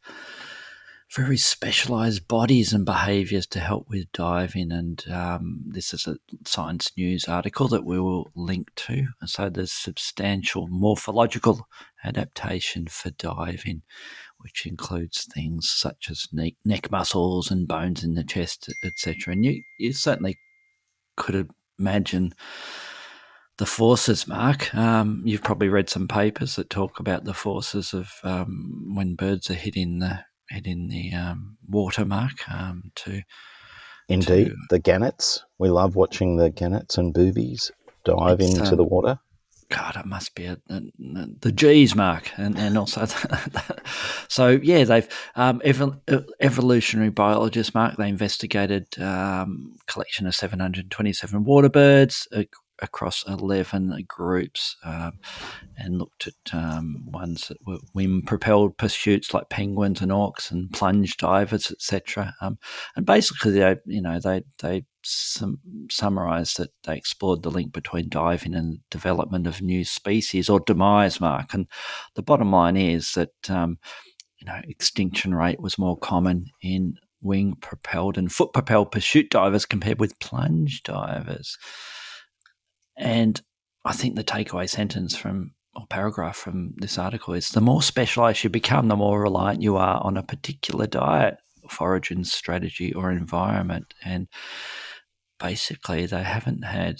very 1.13 1.38
specialized 1.38 2.25
bodies 2.28 2.72
and 2.72 2.86
behaviors 2.86 3.46
to 3.46 3.60
help 3.60 3.90
with 3.90 4.12
diving. 4.13 4.72
And 4.72 5.04
um, 5.12 5.62
this 5.68 5.94
is 5.94 6.08
a 6.08 6.16
Science 6.46 6.92
News 6.96 7.28
article 7.28 7.68
that 7.68 7.84
we 7.84 8.00
will 8.00 8.31
link 8.34 8.74
to. 8.75 9.08
And 9.19 9.30
so 9.30 9.50
there's 9.50 9.74
substantial 9.74 10.68
morphological 10.69 11.68
adaptation 12.04 12.88
for 12.88 13.10
diving, 13.10 13.81
which 14.41 14.65
includes 14.65 15.25
things 15.25 15.69
such 15.69 16.09
as 16.09 16.27
neck, 16.31 16.53
neck 16.65 16.91
muscles 16.91 17.51
and 17.51 17.67
bones 17.67 18.03
in 18.03 18.15
the 18.15 18.23
chest, 18.23 18.73
etc. 18.83 19.33
And 19.33 19.45
you, 19.45 19.63
you 19.77 19.93
certainly 19.93 20.38
could 21.15 21.49
imagine 21.79 22.33
the 23.57 23.65
forces, 23.65 24.27
Mark. 24.27 24.73
Um, 24.73 25.21
you've 25.25 25.43
probably 25.43 25.69
read 25.69 25.89
some 25.89 26.07
papers 26.07 26.55
that 26.55 26.69
talk 26.69 26.99
about 26.99 27.25
the 27.25 27.33
forces 27.33 27.93
of 27.93 28.11
um, 28.23 28.95
when 28.95 29.15
birds 29.15 29.49
are 29.51 29.55
hitting 29.55 29.99
the 29.99 30.25
hitting 30.49 30.88
the 30.88 31.13
um, 31.13 31.57
water, 31.67 32.05
Mark. 32.05 32.49
Um, 32.51 32.91
to 32.95 33.21
indeed 34.09 34.47
to, 34.47 34.55
the 34.69 34.79
gannets. 34.79 35.43
We 35.59 35.69
love 35.69 35.95
watching 35.95 36.38
the 36.38 36.49
gannets 36.49 36.97
and 36.97 37.13
boobies 37.13 37.71
dive 38.03 38.39
into 38.39 38.71
um, 38.71 38.77
the 38.77 38.83
water. 38.83 39.19
God, 39.71 39.95
it 39.95 40.06
must 40.06 40.35
be 40.35 40.45
a, 40.45 40.57
a, 40.69 40.75
a, 40.75 41.27
the 41.39 41.51
G's 41.51 41.95
mark, 41.95 42.29
and 42.38 42.57
and 42.57 42.77
also 42.77 43.05
so 44.27 44.50
yeah, 44.50 44.84
they've 44.84 45.07
um, 45.36 45.62
evolutionary 46.41 47.10
biologists 47.10 47.74
mark 47.74 47.96
they 47.96 48.10
investigated 48.10 48.88
um, 49.00 49.75
collection 49.88 50.27
of 50.27 50.36
seven 50.36 50.60
hundred 50.60 50.91
across 52.81 53.23
11 53.27 54.05
groups 54.07 54.75
um, 54.83 55.19
and 55.77 55.97
looked 55.97 56.27
at 56.27 56.53
um, 56.53 57.03
ones 57.05 57.47
that 57.47 57.57
were 57.65 57.79
wing 57.93 58.23
propelled 58.25 58.77
pursuits 58.77 59.33
like 59.33 59.50
penguins 59.50 60.01
and 60.01 60.11
auks 60.11 60.51
and 60.51 60.71
plunge 60.71 61.17
divers, 61.17 61.71
etc. 61.71 62.35
Um, 62.41 62.57
and 62.95 63.05
basically, 63.05 63.51
they, 63.51 63.75
you 63.85 64.01
know, 64.01 64.19
they, 64.19 64.43
they 64.61 64.85
sum, 65.03 65.59
summarized 65.89 66.57
that 66.57 66.71
they 66.83 66.97
explored 66.97 67.43
the 67.43 67.51
link 67.51 67.73
between 67.73 68.09
diving 68.09 68.55
and 68.55 68.79
development 68.89 69.47
of 69.47 69.61
new 69.61 69.85
species 69.85 70.50
or 70.50 70.59
demise, 70.59 71.19
Mark. 71.21 71.53
And 71.53 71.67
the 72.15 72.23
bottom 72.23 72.51
line 72.51 72.77
is 72.77 73.13
that, 73.13 73.50
um, 73.50 73.77
you 74.38 74.45
know, 74.45 74.59
extinction 74.67 75.35
rate 75.35 75.61
was 75.61 75.77
more 75.77 75.97
common 75.97 76.47
in 76.61 76.95
wing 77.21 77.55
propelled 77.61 78.17
and 78.17 78.31
foot 78.31 78.51
propelled 78.53 78.91
pursuit 78.91 79.29
divers 79.29 79.65
compared 79.65 80.00
with 80.00 80.19
plunge 80.19 80.81
divers. 80.83 81.57
And 83.01 83.41
I 83.84 83.93
think 83.93 84.15
the 84.15 84.24
takeaway 84.24 84.70
sentence 84.70 85.17
from 85.17 85.53
or 85.75 85.86
paragraph 85.88 86.36
from 86.36 86.74
this 86.77 86.98
article 86.98 87.34
is 87.34 87.50
the 87.50 87.62
more 87.62 87.81
specialized 87.81 88.43
you 88.43 88.50
become, 88.50 88.88
the 88.88 88.96
more 88.96 89.22
reliant 89.22 89.62
you 89.62 89.77
are 89.77 90.01
on 90.03 90.17
a 90.17 90.24
particular 90.24 90.86
diet, 90.86 91.38
foraging 91.70 92.25
strategy, 92.25 92.93
or 92.93 93.12
environment. 93.12 93.93
And 94.03 94.27
basically, 95.39 96.05
they 96.05 96.24
haven't 96.24 96.63
had 96.63 96.98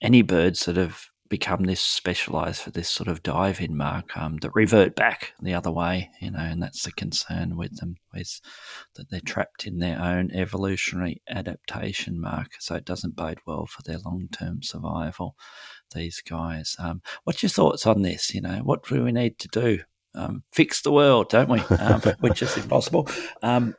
any 0.00 0.22
birds 0.22 0.64
that 0.66 0.76
have 0.76 1.06
become 1.34 1.64
this 1.64 1.80
specialized 1.80 2.62
for 2.62 2.70
this 2.70 2.88
sort 2.88 3.08
of 3.08 3.20
dive 3.20 3.60
in 3.60 3.76
mark 3.76 4.16
um, 4.16 4.36
that 4.36 4.54
revert 4.54 4.94
back 4.94 5.32
the 5.42 5.52
other 5.52 5.72
way, 5.72 6.08
you 6.20 6.30
know, 6.30 6.38
and 6.38 6.62
that's 6.62 6.84
the 6.84 6.92
concern 6.92 7.56
with 7.56 7.76
them 7.78 7.96
is 8.14 8.40
that 8.94 9.10
they're 9.10 9.18
trapped 9.18 9.66
in 9.66 9.80
their 9.80 10.00
own 10.00 10.30
evolutionary 10.30 11.20
adaptation 11.28 12.20
mark, 12.20 12.52
so 12.60 12.76
it 12.76 12.84
doesn't 12.84 13.16
bode 13.16 13.40
well 13.48 13.66
for 13.66 13.82
their 13.82 13.98
long 14.04 14.28
term 14.30 14.62
survival. 14.62 15.34
These 15.92 16.20
guys, 16.20 16.76
um, 16.78 17.02
what's 17.24 17.42
your 17.42 17.50
thoughts 17.50 17.84
on 17.84 18.02
this? 18.02 18.32
You 18.32 18.40
know, 18.40 18.60
what 18.62 18.86
do 18.86 19.02
we 19.02 19.10
need 19.10 19.36
to 19.40 19.48
do? 19.48 19.80
Um, 20.14 20.44
fix 20.52 20.82
the 20.82 20.92
world, 20.92 21.30
don't 21.30 21.48
we? 21.48 21.58
Um, 21.80 22.00
which 22.20 22.42
is 22.42 22.56
impossible. 22.56 23.08
Um, 23.42 23.74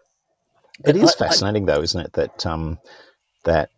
it 0.85 0.97
is 0.97 1.15
I, 1.21 1.27
fascinating, 1.27 1.69
I, 1.69 1.75
though, 1.75 1.81
isn't 1.83 2.05
it? 2.05 2.11
That 2.11 2.45
um, 2.45 2.79
that 3.45 3.69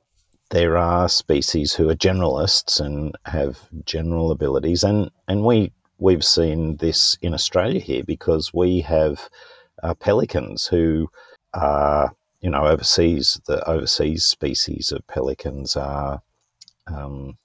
there 0.50 0.78
are 0.78 1.10
species 1.10 1.74
who 1.74 1.90
are 1.90 1.96
generalists 1.96 2.80
and 2.80 3.16
have 3.26 3.60
general 3.86 4.32
abilities, 4.32 4.84
and, 4.84 5.12
and 5.28 5.44
we 5.44 5.72
we've 6.00 6.24
seen 6.24 6.78
this 6.78 7.18
in 7.22 7.34
Australia 7.34 7.80
here 7.80 8.04
because 8.04 8.54
we 8.54 8.82
have 8.82 9.30
uh, 9.84 9.94
pelicans 9.96 10.68
who 10.68 11.10
are 11.54 12.14
you 12.42 12.50
know 12.50 12.66
overseas. 12.66 13.40
The 13.48 13.68
overseas 13.70 14.26
species 14.26 14.92
of 14.92 15.06
pelicans 15.08 15.76
are 15.76 16.22
um, 16.88 17.38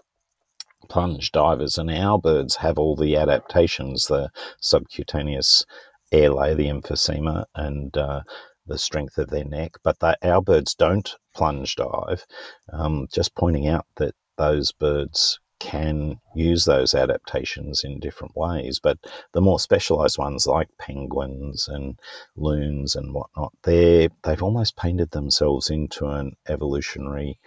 plunge 0.89 1.33
divers, 1.33 1.79
and 1.79 1.91
our 1.91 2.19
birds 2.19 2.57
have 2.57 2.79
all 2.79 2.97
the 2.97 3.17
adaptations, 3.17 4.07
the 4.07 4.31
subcutaneous 4.61 5.65
airlay, 6.13 6.55
the 6.55 6.69
emphysema, 6.69 7.47
and 7.55 7.97
uh, 7.97 8.23
the 8.67 8.79
strength 8.79 9.19
of 9.19 9.31
their 9.31 9.45
neck. 9.45 9.73
But 9.83 9.97
our 10.23 10.43
birds 10.43 10.75
don't 10.75 11.15
plunge 11.35 11.77
dive. 11.77 12.25
Um, 12.73 13.09
just 13.13 13.35
pointing 13.35 13.69
out 13.69 13.87
that 13.97 14.15
those 14.37 14.73
birds 14.73 15.39
can 15.63 16.17
use 16.35 16.65
those 16.65 16.93
adaptations 16.93 17.85
in 17.85 18.01
different 18.01 18.37
ways. 18.37 18.81
But 18.83 18.99
the 19.33 19.41
more 19.41 19.61
specialized 19.61 20.19
ones, 20.19 20.45
like 20.47 20.69
penguins 20.79 21.69
and 21.69 21.99
loons 22.35 22.97
and 22.97 23.15
whatnot, 23.15 23.53
they 23.63 24.09
they've 24.25 24.43
almost 24.43 24.77
painted 24.77 25.13
themselves 25.13 25.71
into 25.71 26.09
an 26.09 26.33
evolutionary 26.49 27.39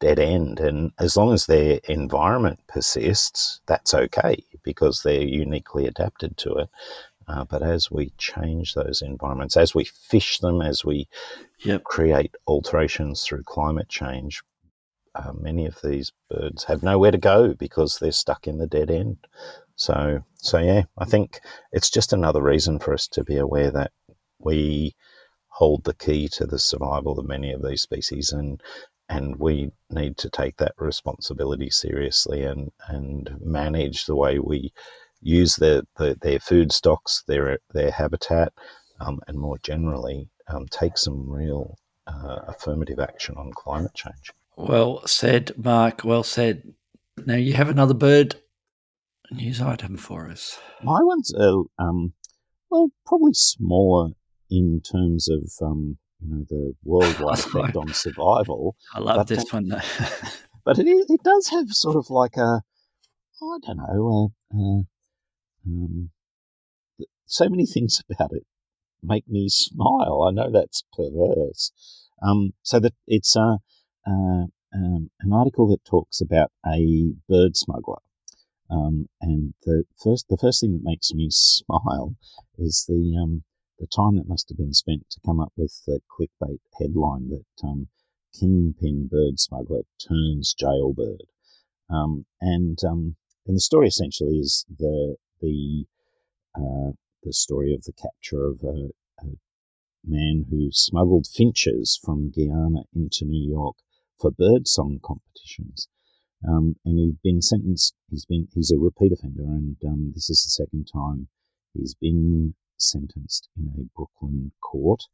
dead 0.00 0.18
end. 0.18 0.60
And 0.60 0.92
as 0.98 1.16
long 1.16 1.32
as 1.32 1.46
their 1.46 1.80
environment 1.88 2.60
persists, 2.68 3.60
that's 3.66 3.94
okay 3.94 4.44
because 4.62 5.00
they're 5.00 5.22
uniquely 5.22 5.86
adapted 5.86 6.36
to 6.38 6.52
it. 6.54 6.68
Uh, 7.28 7.44
but 7.44 7.62
as 7.62 7.90
we 7.90 8.12
change 8.18 8.74
those 8.74 9.02
environments, 9.02 9.56
as 9.56 9.74
we 9.74 9.84
fish 9.84 10.38
them, 10.38 10.60
as 10.60 10.84
we 10.84 11.08
Yep. 11.64 11.84
create 11.84 12.34
alterations 12.46 13.22
through 13.22 13.44
climate 13.44 13.88
change, 13.88 14.42
uh, 15.14 15.32
many 15.32 15.66
of 15.66 15.78
these 15.82 16.12
birds 16.30 16.64
have 16.64 16.82
nowhere 16.82 17.10
to 17.10 17.18
go 17.18 17.54
because 17.54 17.98
they're 17.98 18.12
stuck 18.12 18.46
in 18.46 18.58
the 18.58 18.66
dead 18.66 18.90
end. 18.90 19.18
So, 19.76 20.24
so 20.36 20.58
yeah, 20.58 20.84
I 20.98 21.04
think 21.04 21.40
it's 21.70 21.90
just 21.90 22.12
another 22.12 22.42
reason 22.42 22.78
for 22.78 22.94
us 22.94 23.06
to 23.08 23.24
be 23.24 23.36
aware 23.36 23.70
that 23.70 23.92
we 24.38 24.94
hold 25.48 25.84
the 25.84 25.94
key 25.94 26.28
to 26.28 26.46
the 26.46 26.58
survival 26.58 27.18
of 27.18 27.26
many 27.26 27.52
of 27.52 27.62
these 27.62 27.82
species, 27.82 28.32
and 28.32 28.62
and 29.08 29.36
we 29.36 29.70
need 29.90 30.16
to 30.18 30.30
take 30.30 30.56
that 30.56 30.74
responsibility 30.78 31.70
seriously 31.70 32.42
and 32.44 32.70
and 32.88 33.36
manage 33.40 34.06
the 34.06 34.16
way 34.16 34.38
we 34.38 34.72
use 35.22 35.56
their 35.56 35.82
the, 35.96 36.16
their 36.20 36.38
food 36.38 36.72
stocks, 36.72 37.22
their 37.26 37.58
their 37.72 37.90
habitat, 37.90 38.52
um, 39.00 39.20
and 39.26 39.38
more 39.38 39.58
generally 39.62 40.28
um, 40.48 40.66
take 40.68 40.98
some 40.98 41.30
real 41.30 41.78
uh, 42.06 42.40
affirmative 42.48 42.98
action 42.98 43.36
on 43.36 43.52
climate 43.54 43.94
change. 43.94 44.32
Well 44.56 45.06
said, 45.06 45.52
Mark. 45.56 46.02
Well 46.04 46.22
said. 46.22 46.74
Now 47.26 47.36
you 47.36 47.52
have 47.54 47.68
another 47.68 47.94
bird 47.94 48.36
news 49.30 49.60
item 49.60 49.96
for 49.96 50.28
us. 50.28 50.58
My 50.82 51.00
one's 51.02 51.32
uh, 51.34 51.62
um, 51.78 52.12
well, 52.70 52.90
probably 53.06 53.34
smaller 53.34 54.10
in 54.50 54.80
terms 54.80 55.28
of 55.28 55.50
um, 55.66 55.98
you 56.20 56.28
know 56.34 56.44
the 56.48 56.74
worldwide 56.84 57.38
effect 57.46 57.76
on 57.76 57.92
survival, 57.92 58.76
I 58.94 59.00
love 59.00 59.16
But 59.16 59.26
this 59.28 59.52
one. 59.52 59.68
though. 59.68 59.80
but 60.64 60.78
it 60.78 60.86
is, 60.86 61.06
it 61.10 61.22
does 61.22 61.48
have 61.48 61.68
sort 61.70 61.96
of 61.96 62.10
like 62.10 62.36
a 62.36 62.62
I 63.42 63.58
don't 63.66 63.76
know, 63.76 64.32
uh, 64.54 64.56
uh, 64.56 64.82
um, 65.66 66.10
so 67.26 67.48
many 67.48 67.66
things 67.66 68.02
about 68.10 68.32
it 68.32 68.46
make 69.02 69.28
me 69.28 69.48
smile. 69.48 70.22
I 70.28 70.30
know 70.30 70.50
that's 70.50 70.84
perverse. 70.96 71.72
Um, 72.22 72.52
so 72.62 72.78
that 72.80 72.94
it's 73.06 73.36
uh, 73.36 73.56
uh, 74.06 74.46
um, 74.74 75.10
an 75.20 75.32
article 75.32 75.68
that 75.68 75.84
talks 75.84 76.20
about 76.20 76.52
a 76.64 77.14
bird 77.28 77.56
smuggler. 77.56 77.98
Um, 78.70 79.08
and 79.20 79.54
the 79.64 79.84
first, 80.02 80.26
the 80.28 80.38
first 80.38 80.60
thing 80.60 80.72
that 80.72 80.84
makes 80.84 81.12
me 81.12 81.28
smile 81.30 82.14
is 82.58 82.84
the 82.88 83.18
um, 83.20 83.42
the 83.78 83.86
time 83.88 84.16
that 84.16 84.28
must 84.28 84.48
have 84.48 84.58
been 84.58 84.72
spent 84.72 85.10
to 85.10 85.20
come 85.26 85.40
up 85.40 85.52
with 85.56 85.82
the 85.86 86.00
clickbait 86.08 86.60
headline 86.78 87.30
that 87.30 87.66
um, 87.66 87.88
kingpin 88.38 89.08
bird 89.10 89.40
smuggler 89.40 89.82
turns 90.08 90.54
jailbird. 90.54 91.24
Um, 91.90 92.24
and 92.40 92.78
and 93.46 93.56
the 93.56 93.60
story 93.60 93.88
essentially 93.88 94.36
is 94.38 94.64
the 94.78 95.16
the 95.42 95.84
uh, 96.56 96.92
the 97.22 97.32
story 97.32 97.74
of 97.74 97.84
the 97.84 97.92
capture 97.92 98.46
of 98.46 98.60
a, 98.62 98.90
a 99.20 99.36
man 100.04 100.46
who 100.50 100.70
smuggled 100.72 101.26
finches 101.26 101.98
from 102.02 102.30
Guyana 102.30 102.84
into 102.94 103.24
New 103.24 103.48
York 103.48 103.76
for 104.20 104.30
birdsong 104.30 105.00
competitions. 105.02 105.88
Um, 106.46 106.76
and 106.84 106.98
he's 106.98 107.16
been 107.22 107.40
sentenced. 107.40 107.94
He's 108.10 108.24
been 108.24 108.48
he's 108.52 108.72
a 108.72 108.78
repeat 108.78 109.12
offender, 109.12 109.44
and 109.44 109.76
um, 109.86 110.12
this 110.14 110.28
is 110.28 110.42
the 110.42 110.50
second 110.50 110.88
time 110.92 111.28
he's 111.72 111.94
been 111.94 112.54
sentenced 112.76 113.48
in 113.56 113.68
a 113.68 113.84
Brooklyn 113.96 114.52
court. 114.60 115.04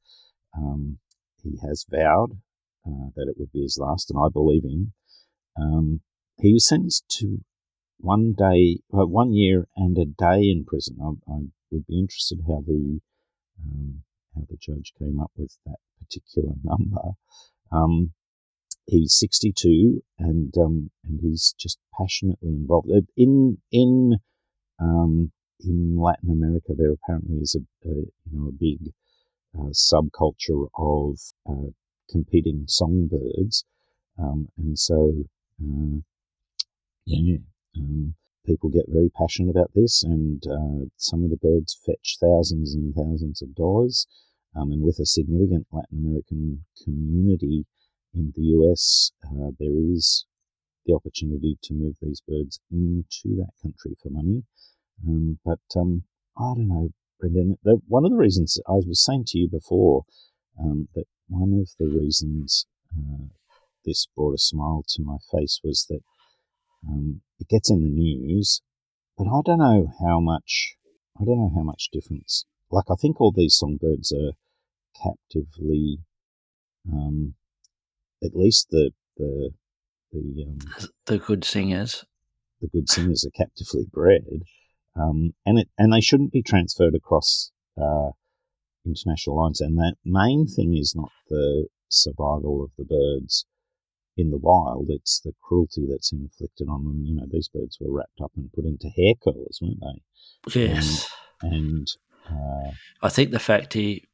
Um, 0.57 0.99
he 1.43 1.59
has 1.67 1.85
vowed 1.91 2.39
uh, 2.87 3.11
that 3.15 3.29
it 3.29 3.37
would 3.39 3.53
be 3.53 3.63
his 3.63 3.79
last, 3.79 4.11
and 4.11 4.19
I 4.19 4.29
believe 4.33 4.65
him. 4.65 4.93
Um, 5.61 6.01
he 6.39 6.53
was 6.53 6.67
sentenced 6.67 7.05
to 7.19 7.41
one 7.99 8.33
day, 8.33 8.81
uh, 8.93 9.07
one 9.07 9.33
year 9.33 9.67
and 9.77 9.97
a 9.99 10.05
day 10.05 10.49
in 10.49 10.65
prison. 10.65 10.99
I, 11.03 11.33
I 11.33 11.39
would 11.71 11.87
be 11.87 11.99
interested 11.99 12.41
how 12.47 12.63
the 12.67 13.01
um, 13.61 14.03
how 14.35 14.43
the 14.49 14.57
judge 14.57 14.93
came 14.99 15.21
up 15.21 15.33
with 15.37 15.57
that 15.67 15.79
particular 16.01 16.55
number. 16.63 17.17
Um, 17.73 18.13
he's 18.87 19.19
62 19.19 20.03
and 20.19 20.55
um, 20.57 20.91
and 21.05 21.21
he's 21.21 21.55
just 21.59 21.79
passionately 21.99 22.49
involved 22.49 22.89
in 23.17 23.59
in 23.71 24.19
um, 24.81 25.33
in 25.61 25.97
Latin 25.99 26.31
America. 26.31 26.73
There 26.77 26.93
apparently 26.93 27.39
is 27.39 27.57
a, 27.57 27.89
a 27.89 27.93
you 27.93 28.33
know 28.33 28.49
a 28.49 28.53
big 28.53 28.93
uh, 29.59 29.73
subculture 29.73 30.69
of 30.77 31.19
uh, 31.49 31.71
competing 32.11 32.65
songbirds, 32.67 33.65
um, 34.19 34.49
and 34.57 34.79
so 34.79 35.25
uh, 35.63 36.01
yeah, 37.05 37.39
um, 37.79 38.15
people 38.45 38.71
get 38.71 38.87
very 38.89 39.11
passionate 39.11 39.51
about 39.51 39.71
this, 39.75 40.03
and 40.03 40.43
uh, 40.47 40.87
some 40.97 41.25
of 41.25 41.31
the 41.31 41.37
birds 41.37 41.79
fetch 41.85 42.17
thousands 42.21 42.75
and 42.75 42.95
thousands 42.95 43.43
of 43.43 43.55
dollars. 43.55 44.07
Um, 44.57 44.73
and 44.73 44.83
with 44.83 44.99
a 44.99 45.07
significant 45.07 45.67
Latin 45.71 45.99
American 45.99 46.65
community 46.83 47.67
in 48.15 48.33
the 48.35 48.43
US, 48.57 49.13
uh, 49.25 49.51
there 49.59 49.77
is 49.77 50.25
the 50.87 50.95
opportunity 50.95 51.59
to 51.63 51.75
move 51.75 51.97
these 52.01 52.23
birds 52.27 52.59
into 52.73 53.37
that 53.37 53.53
country 53.63 53.97
for 54.03 54.11
money. 54.11 54.45
Um, 55.07 55.39
but 55.45 55.61
um, 55.77 56.05
I 56.37 56.55
don't 56.55 56.69
know, 56.69 56.91
Brendan. 57.21 57.59
The, 57.63 57.81
one 57.87 58.05
of 58.05 58.11
the 58.11 58.17
reasons 58.17 58.59
I 58.67 58.73
was 58.73 59.05
saying 59.05 59.25
to 59.29 59.39
you 59.39 59.49
before 59.49 60.05
um, 60.59 60.89
that 60.95 61.05
one 61.29 61.53
of 61.53 61.69
the 61.79 61.95
reasons 61.95 62.67
uh, 62.97 63.27
this 63.85 64.07
brought 64.17 64.35
a 64.35 64.39
smile 64.39 64.83
to 64.89 65.03
my 65.03 65.19
face 65.31 65.61
was 65.63 65.87
that 65.91 66.01
um, 66.87 67.23
it 67.39 67.49
gets 67.49 67.71
in 67.71 67.83
the 67.83 67.89
news, 67.89 68.63
but 69.17 69.27
I 69.27 69.41
don't 69.45 69.59
know 69.59 69.93
how 70.01 70.21
much. 70.21 70.75
I 71.21 71.25
don't 71.25 71.39
know 71.39 71.53
how 71.55 71.63
much 71.63 71.89
difference. 71.93 72.45
Like 72.71 72.85
I 72.91 72.95
think 72.95 73.21
all 73.21 73.33
these 73.33 73.57
songbirds 73.57 74.13
are 74.13 74.33
captively, 75.03 75.99
um, 76.93 77.35
at 78.23 78.35
least 78.35 78.69
the 78.71 78.93
the 79.17 79.51
the 80.13 80.45
um, 80.47 80.59
the 81.07 81.19
good 81.19 81.45
singers. 81.45 82.05
the 82.61 82.69
good 82.69 82.89
singers 82.89 83.25
are 83.25 83.45
captively 83.45 83.87
bred, 83.93 84.43
um, 84.95 85.35
and 85.45 85.59
it 85.59 85.69
and 85.79 85.93
they 85.93 86.01
shouldn't 86.01 86.33
be 86.33 86.43
transferred 86.43 86.95
across 86.95 87.51
uh, 87.81 88.11
international 88.85 89.37
lines. 89.37 89.61
And 89.61 89.77
that 89.79 89.97
main 90.05 90.47
thing 90.47 90.77
is 90.77 90.95
not 90.95 91.11
the 91.29 91.69
survival 91.89 92.63
of 92.63 92.71
the 92.77 92.85
birds 92.85 93.47
in 94.19 94.31
the 94.31 94.37
wild; 94.37 94.87
it's 94.91 95.21
the 95.21 95.33
cruelty 95.43 95.87
that's 95.89 96.13
inflicted 96.13 96.69
on 96.69 96.85
them. 96.85 97.03
You 97.07 97.15
know, 97.15 97.27
these 97.31 97.49
birds 97.49 97.79
were 97.81 97.91
wrapped 97.97 98.21
up 98.23 98.33
and 98.37 98.53
put 98.53 98.65
into 98.67 98.89
hair 98.97 99.15
curlers, 99.25 99.59
weren't 99.63 99.81
they? 99.81 100.61
Yes. 100.61 101.09
And 101.41 101.87
uh, 102.31 102.71
I 103.03 103.09
think 103.09 103.31
the 103.31 103.39
fact 103.39 103.73
he 103.73 104.05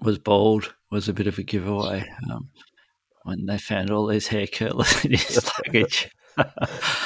was 0.00 0.18
bald 0.18 0.74
was 0.90 1.08
a 1.08 1.12
bit 1.14 1.26
of 1.26 1.38
a 1.38 1.42
giveaway 1.42 2.04
um, 2.30 2.50
when 3.24 3.46
they 3.46 3.58
found 3.58 3.90
all 3.90 4.06
these 4.06 4.28
hair 4.28 4.46
curlers 4.46 5.04
in 5.04 5.12
his 5.12 5.50
luggage. 5.66 6.10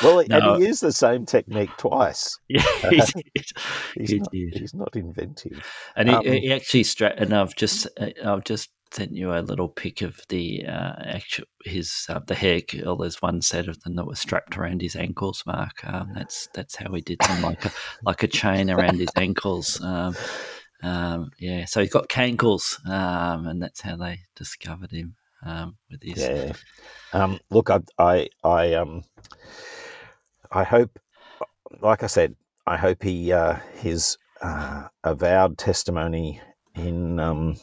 well, 0.03 0.25
No. 0.29 0.55
and 0.55 0.61
he 0.63 0.67
used 0.69 0.83
the 0.83 0.91
same 0.93 1.25
technique 1.25 1.71
twice. 1.79 2.37
yeah, 2.49 2.63
he 2.91 2.97
did. 2.97 3.47
He's 3.95 4.11
He 4.11 4.19
not, 4.19 4.33
did. 4.33 4.55
he's 4.59 4.75
not 4.75 4.97
inventive. 4.97 5.65
And 5.95 6.09
he, 6.09 6.15
Um, 6.17 6.25
he 6.25 6.53
actually 6.53 6.83
stra- 6.83 7.15
and 7.17 7.33
I've 7.33 7.55
just 7.55 7.87
uh, 8.01 8.09
I've 8.25 8.43
just 8.45 8.71
sent 8.93 9.13
you 9.13 9.33
a 9.33 9.41
little 9.41 9.69
pic 9.69 10.03
of 10.03 10.21
the 10.29 10.65
uh, 10.67 10.95
actual 11.05 11.45
his 11.65 12.07
uh, 12.09 12.21
the 12.27 12.35
hair 12.35 12.61
curl. 12.61 12.97
There's 12.97 13.23
one 13.23 13.43
set 13.43 13.69
of 13.69 13.81
them 13.83 13.97
that 13.97 14.07
was 14.07 14.19
strapped 14.19 14.57
around 14.57 14.83
his 14.83 14.97
ankles. 14.97 15.43
Mark, 15.47 15.85
um, 15.85 16.13
that's 16.15 16.49
that's 16.55 16.77
how 16.77 16.93
he 16.93 17.01
did 17.01 17.19
them, 17.21 17.43
like 17.43 17.65
a 17.65 17.73
like 18.05 18.23
a 18.23 18.29
chain 18.29 18.71
around 18.71 18.99
his 18.99 19.13
ankles. 19.17 19.81
Um, 19.83 20.15
um, 20.83 21.31
yeah, 21.39 21.67
so 21.67 21.81
he's 21.81 21.93
got 21.93 22.09
cankles, 22.09 22.85
um, 22.89 23.47
and 23.47 23.63
that's 23.63 23.81
how 23.83 23.97
they 23.97 24.21
discovered 24.35 24.91
him. 24.91 25.17
um, 25.45 25.77
with 25.91 26.03
his. 26.03 26.19
Yeah. 26.19 26.53
Um, 27.13 27.39
look, 27.51 27.71
I, 27.71 27.81
I, 27.99 28.29
I, 28.45 28.75
um, 28.75 29.05
I 30.51 30.65
hope, 30.65 30.99
like 31.81 32.03
I 32.03 32.07
said, 32.07 32.35
I 32.67 32.77
hope 32.77 33.03
he 33.03 33.33
uh, 33.33 33.59
his 33.77 34.19
uh, 34.43 34.89
avowed 35.05 35.59
testimony 35.59 36.41
in 36.75 37.19
um, 37.19 37.57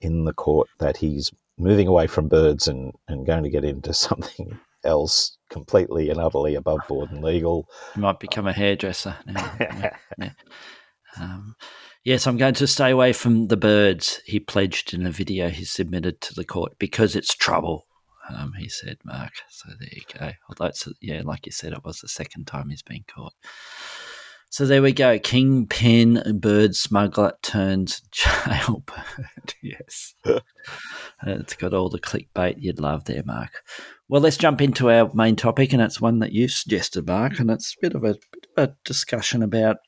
in 0.00 0.24
the 0.24 0.32
court 0.32 0.68
that 0.78 0.96
he's 0.96 1.32
moving 1.58 1.88
away 1.88 2.06
from 2.06 2.28
birds 2.28 2.68
and, 2.68 2.92
and 3.08 3.26
going 3.26 3.42
to 3.42 3.50
get 3.50 3.64
into 3.64 3.92
something 3.94 4.58
else 4.84 5.36
completely 5.50 6.10
and 6.10 6.20
utterly 6.20 6.54
above 6.54 6.80
board 6.88 7.10
and 7.10 7.22
legal. 7.22 7.68
He 7.94 8.00
might 8.00 8.20
become 8.20 8.46
a 8.46 8.52
hairdresser 8.52 9.16
now. 9.26 9.56
yeah, 9.60 9.96
yeah. 10.18 10.30
Um, 11.18 11.56
yes, 12.04 12.26
I'm 12.26 12.36
going 12.36 12.54
to 12.54 12.66
stay 12.66 12.90
away 12.90 13.12
from 13.12 13.48
the 13.48 13.56
birds. 13.56 14.20
He 14.26 14.38
pledged 14.38 14.92
in 14.92 15.06
a 15.06 15.10
video 15.10 15.48
he 15.48 15.64
submitted 15.64 16.20
to 16.22 16.34
the 16.34 16.44
court 16.44 16.74
because 16.78 17.16
it's 17.16 17.34
trouble. 17.34 17.86
Um, 18.28 18.52
he 18.58 18.68
said, 18.68 18.98
Mark. 19.04 19.32
So 19.48 19.70
there 19.78 19.88
you 19.92 20.02
go. 20.18 20.32
Although 20.48 20.66
it's 20.66 20.88
yeah, 21.00 21.22
like 21.24 21.46
you 21.46 21.52
said, 21.52 21.72
it 21.72 21.84
was 21.84 22.00
the 22.00 22.08
second 22.08 22.46
time 22.46 22.70
he's 22.70 22.82
been 22.82 23.04
caught. 23.06 23.34
So 24.48 24.64
there 24.64 24.82
we 24.82 24.92
go. 24.92 25.18
Kingpin 25.18 26.38
bird 26.40 26.76
smuggler 26.76 27.32
turns 27.42 28.00
jailbird. 28.12 29.54
yes. 29.62 30.14
it's 31.26 31.54
got 31.54 31.74
all 31.74 31.88
the 31.88 32.00
clickbait 32.00 32.56
you'd 32.58 32.80
love 32.80 33.04
there, 33.04 33.22
Mark. 33.24 33.62
Well, 34.08 34.22
let's 34.22 34.36
jump 34.36 34.60
into 34.60 34.90
our 34.90 35.10
main 35.14 35.34
topic, 35.34 35.72
and 35.72 35.82
it's 35.82 36.00
one 36.00 36.20
that 36.20 36.32
you 36.32 36.48
suggested, 36.48 37.06
Mark, 37.06 37.40
and 37.40 37.50
it's 37.50 37.74
a 37.74 37.80
bit 37.82 37.94
of 37.94 38.04
a, 38.04 38.14
bit 38.32 38.46
of 38.56 38.68
a 38.68 38.76
discussion 38.84 39.42
about, 39.42 39.78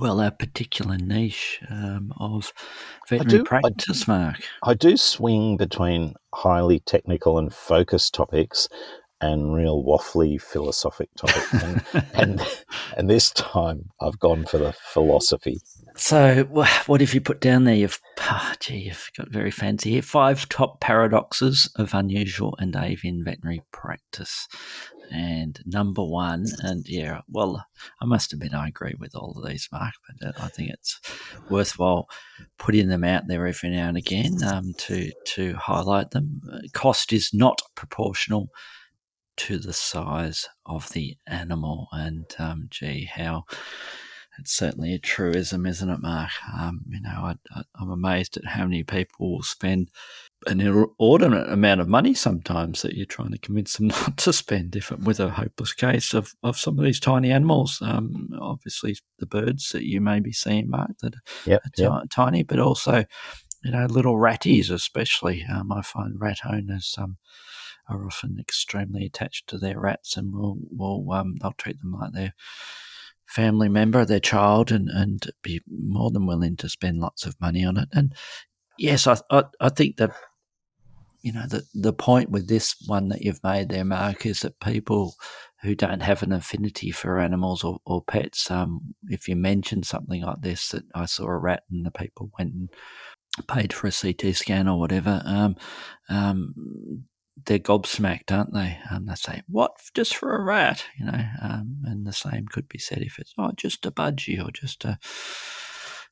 well, 0.00 0.20
our 0.20 0.32
particular 0.32 0.98
niche 0.98 1.60
um, 1.70 2.12
of 2.18 2.52
veterinary 3.08 3.38
do- 3.38 3.44
I 3.44 3.60
practice, 3.60 4.08
Mark. 4.08 4.42
I 4.64 4.74
do 4.74 4.96
swing 4.96 5.56
between 5.56 6.14
highly 6.34 6.80
technical 6.80 7.38
and 7.38 7.54
focused 7.54 8.14
topics 8.14 8.68
and 9.22 9.54
real 9.54 9.82
waffly 9.84 10.40
philosophic 10.40 11.08
topics. 11.16 11.52
And, 11.52 11.84
and, 12.14 12.46
and 12.96 13.08
this 13.08 13.30
time 13.30 13.90
I've 14.00 14.18
gone 14.18 14.44
for 14.44 14.58
the 14.58 14.72
philosophy. 14.72 15.60
So, 15.94 16.44
what 16.44 17.00
have 17.00 17.14
you 17.14 17.20
put 17.20 17.40
down 17.40 17.64
there? 17.64 17.74
You've, 17.74 18.00
ah, 18.18 18.54
gee, 18.60 18.78
you've 18.78 19.10
got 19.16 19.30
very 19.30 19.50
fancy 19.50 19.90
here. 19.90 20.02
Five 20.02 20.48
top 20.48 20.80
paradoxes 20.80 21.70
of 21.76 21.94
unusual 21.94 22.56
and 22.58 22.74
avian 22.74 23.22
veterinary 23.24 23.62
practice. 23.72 24.48
And 25.10 25.60
number 25.66 26.02
one, 26.02 26.46
and 26.60 26.88
yeah, 26.88 27.20
well, 27.28 27.66
I 28.00 28.06
must 28.06 28.32
admit 28.32 28.54
I 28.54 28.68
agree 28.68 28.94
with 28.98 29.14
all 29.14 29.36
of 29.36 29.46
these, 29.46 29.68
Mark, 29.70 29.92
but 30.06 30.26
uh, 30.26 30.32
I 30.42 30.48
think 30.48 30.70
it's 30.70 30.98
worthwhile 31.50 32.08
putting 32.58 32.88
them 32.88 33.04
out 33.04 33.26
there 33.26 33.46
every 33.46 33.68
now 33.68 33.88
and 33.88 33.98
again 33.98 34.42
um, 34.42 34.72
to 34.78 35.12
to 35.26 35.54
highlight 35.54 36.12
them. 36.12 36.40
Uh, 36.50 36.60
Cost 36.72 37.12
is 37.12 37.30
not 37.34 37.60
proportional 37.74 38.48
to 39.38 39.58
the 39.58 39.72
size 39.72 40.48
of 40.66 40.90
the 40.90 41.16
animal, 41.26 41.88
and 41.92 42.26
um, 42.38 42.68
gee, 42.70 43.04
how 43.12 43.44
it's 44.38 44.52
certainly 44.52 44.94
a 44.94 44.98
truism, 44.98 45.66
isn't 45.66 45.90
it, 45.90 46.00
Mark? 46.00 46.30
Um, 46.58 46.82
you 46.88 47.00
know, 47.00 47.10
I, 47.10 47.34
I, 47.54 47.62
I'm 47.80 47.90
amazed 47.90 48.36
at 48.36 48.46
how 48.46 48.64
many 48.64 48.82
people 48.82 49.30
will 49.30 49.42
spend 49.42 49.90
an 50.46 50.60
inordinate 50.60 51.48
amount 51.50 51.80
of 51.80 51.88
money 51.88 52.14
sometimes 52.14 52.82
that 52.82 52.94
you're 52.94 53.06
trying 53.06 53.30
to 53.30 53.38
convince 53.38 53.76
them 53.76 53.86
not 53.88 54.16
to 54.18 54.32
spend 54.32 54.74
if 54.74 54.90
with 54.90 55.20
a 55.20 55.30
hopeless 55.30 55.72
case 55.72 56.14
of, 56.14 56.32
of 56.42 56.56
some 56.56 56.78
of 56.78 56.84
these 56.84 56.98
tiny 56.98 57.30
animals. 57.30 57.78
Um, 57.82 58.30
obviously, 58.40 58.96
the 59.18 59.26
birds 59.26 59.70
that 59.70 59.84
you 59.84 60.00
may 60.00 60.18
be 60.20 60.32
seeing, 60.32 60.70
Mark, 60.70 60.92
that 61.02 61.14
Yep, 61.44 61.62
are 61.66 62.00
yep. 62.00 62.02
tiny, 62.10 62.42
but 62.42 62.58
also, 62.58 63.04
you 63.62 63.70
know, 63.70 63.86
little 63.86 64.16
ratties, 64.16 64.70
especially. 64.70 65.44
Um, 65.44 65.70
I 65.70 65.82
find 65.82 66.20
rat 66.20 66.38
owners 66.48 66.94
um, 66.98 67.18
are 67.92 68.06
often 68.06 68.38
extremely 68.38 69.04
attached 69.06 69.48
to 69.48 69.58
their 69.58 69.78
rats 69.78 70.16
and 70.16 70.34
will, 70.34 70.58
will 70.70 71.12
um, 71.12 71.36
they'll 71.36 71.52
treat 71.52 71.80
them 71.80 71.92
like 71.92 72.12
their 72.12 72.34
family 73.26 73.68
member, 73.68 74.04
their 74.04 74.20
child, 74.20 74.70
and, 74.70 74.88
and 74.88 75.26
be 75.42 75.60
more 75.66 76.10
than 76.10 76.26
willing 76.26 76.56
to 76.56 76.68
spend 76.68 76.98
lots 76.98 77.24
of 77.24 77.40
money 77.40 77.64
on 77.64 77.76
it. 77.76 77.88
And 77.92 78.14
yes, 78.78 79.06
I, 79.06 79.16
I, 79.30 79.44
I 79.60 79.68
think 79.68 79.96
that 79.96 80.12
you 81.22 81.32
know 81.32 81.46
the 81.48 81.62
the 81.72 81.92
point 81.92 82.30
with 82.30 82.48
this 82.48 82.74
one 82.86 83.08
that 83.08 83.22
you've 83.22 83.42
made 83.44 83.68
there, 83.68 83.84
Mark, 83.84 84.26
is 84.26 84.40
that 84.40 84.60
people 84.60 85.14
who 85.62 85.74
don't 85.76 86.02
have 86.02 86.22
an 86.22 86.32
affinity 86.32 86.90
for 86.90 87.20
animals 87.20 87.62
or, 87.62 87.78
or 87.86 88.02
pets, 88.02 88.50
um, 88.50 88.94
if 89.08 89.28
you 89.28 89.36
mention 89.36 89.84
something 89.84 90.22
like 90.22 90.40
this, 90.40 90.70
that 90.70 90.82
I 90.92 91.06
saw 91.06 91.26
a 91.26 91.38
rat 91.38 91.62
and 91.70 91.86
the 91.86 91.92
people 91.92 92.32
went 92.36 92.52
and 92.52 92.68
paid 93.46 93.72
for 93.72 93.86
a 93.86 93.92
CT 93.92 94.34
scan 94.34 94.68
or 94.68 94.78
whatever, 94.78 95.22
um, 95.24 95.56
um, 96.08 97.04
they're 97.46 97.58
gobsmacked, 97.58 98.30
aren't 98.30 98.52
they? 98.52 98.78
They 99.00 99.14
say, 99.14 99.42
"What? 99.48 99.72
Just 99.94 100.16
for 100.16 100.34
a 100.34 100.42
rat?" 100.42 100.84
You 100.98 101.06
know, 101.06 101.24
um, 101.40 101.82
and 101.84 102.06
the 102.06 102.12
same 102.12 102.46
could 102.46 102.68
be 102.68 102.78
said 102.78 103.02
if 103.02 103.18
it's 103.18 103.34
oh, 103.38 103.52
just 103.56 103.86
a 103.86 103.90
budgie 103.90 104.44
or 104.44 104.50
just 104.50 104.84
a 104.84 104.98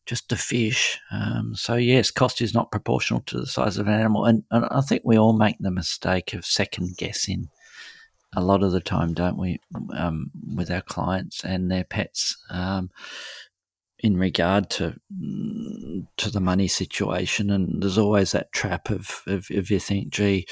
just 0.06 0.32
a 0.32 0.36
fish. 0.36 0.98
Um, 1.10 1.54
so 1.54 1.74
yes, 1.74 2.10
cost 2.10 2.40
is 2.40 2.54
not 2.54 2.72
proportional 2.72 3.20
to 3.26 3.38
the 3.38 3.46
size 3.46 3.78
of 3.78 3.86
an 3.86 3.92
animal, 3.92 4.24
and, 4.24 4.44
and 4.50 4.66
I 4.70 4.80
think 4.80 5.02
we 5.04 5.18
all 5.18 5.36
make 5.36 5.56
the 5.60 5.70
mistake 5.70 6.32
of 6.32 6.44
second 6.44 6.96
guessing 6.96 7.48
a 8.34 8.42
lot 8.42 8.62
of 8.62 8.72
the 8.72 8.80
time, 8.80 9.12
don't 9.12 9.38
we, 9.38 9.60
um, 9.96 10.30
with 10.54 10.70
our 10.70 10.82
clients 10.82 11.44
and 11.44 11.70
their 11.70 11.84
pets. 11.84 12.36
Um, 12.50 12.90
in 14.02 14.16
regard 14.16 14.70
to 14.70 14.96
mm, 15.12 16.06
to 16.16 16.30
the 16.30 16.40
money 16.40 16.68
situation, 16.68 17.50
and 17.50 17.82
there's 17.82 17.98
always 17.98 18.32
that 18.32 18.52
trap 18.52 18.90
of, 18.90 19.22
of 19.26 19.46
if 19.50 19.70
you 19.70 19.78
think, 19.78 20.08
gee, 20.08 20.46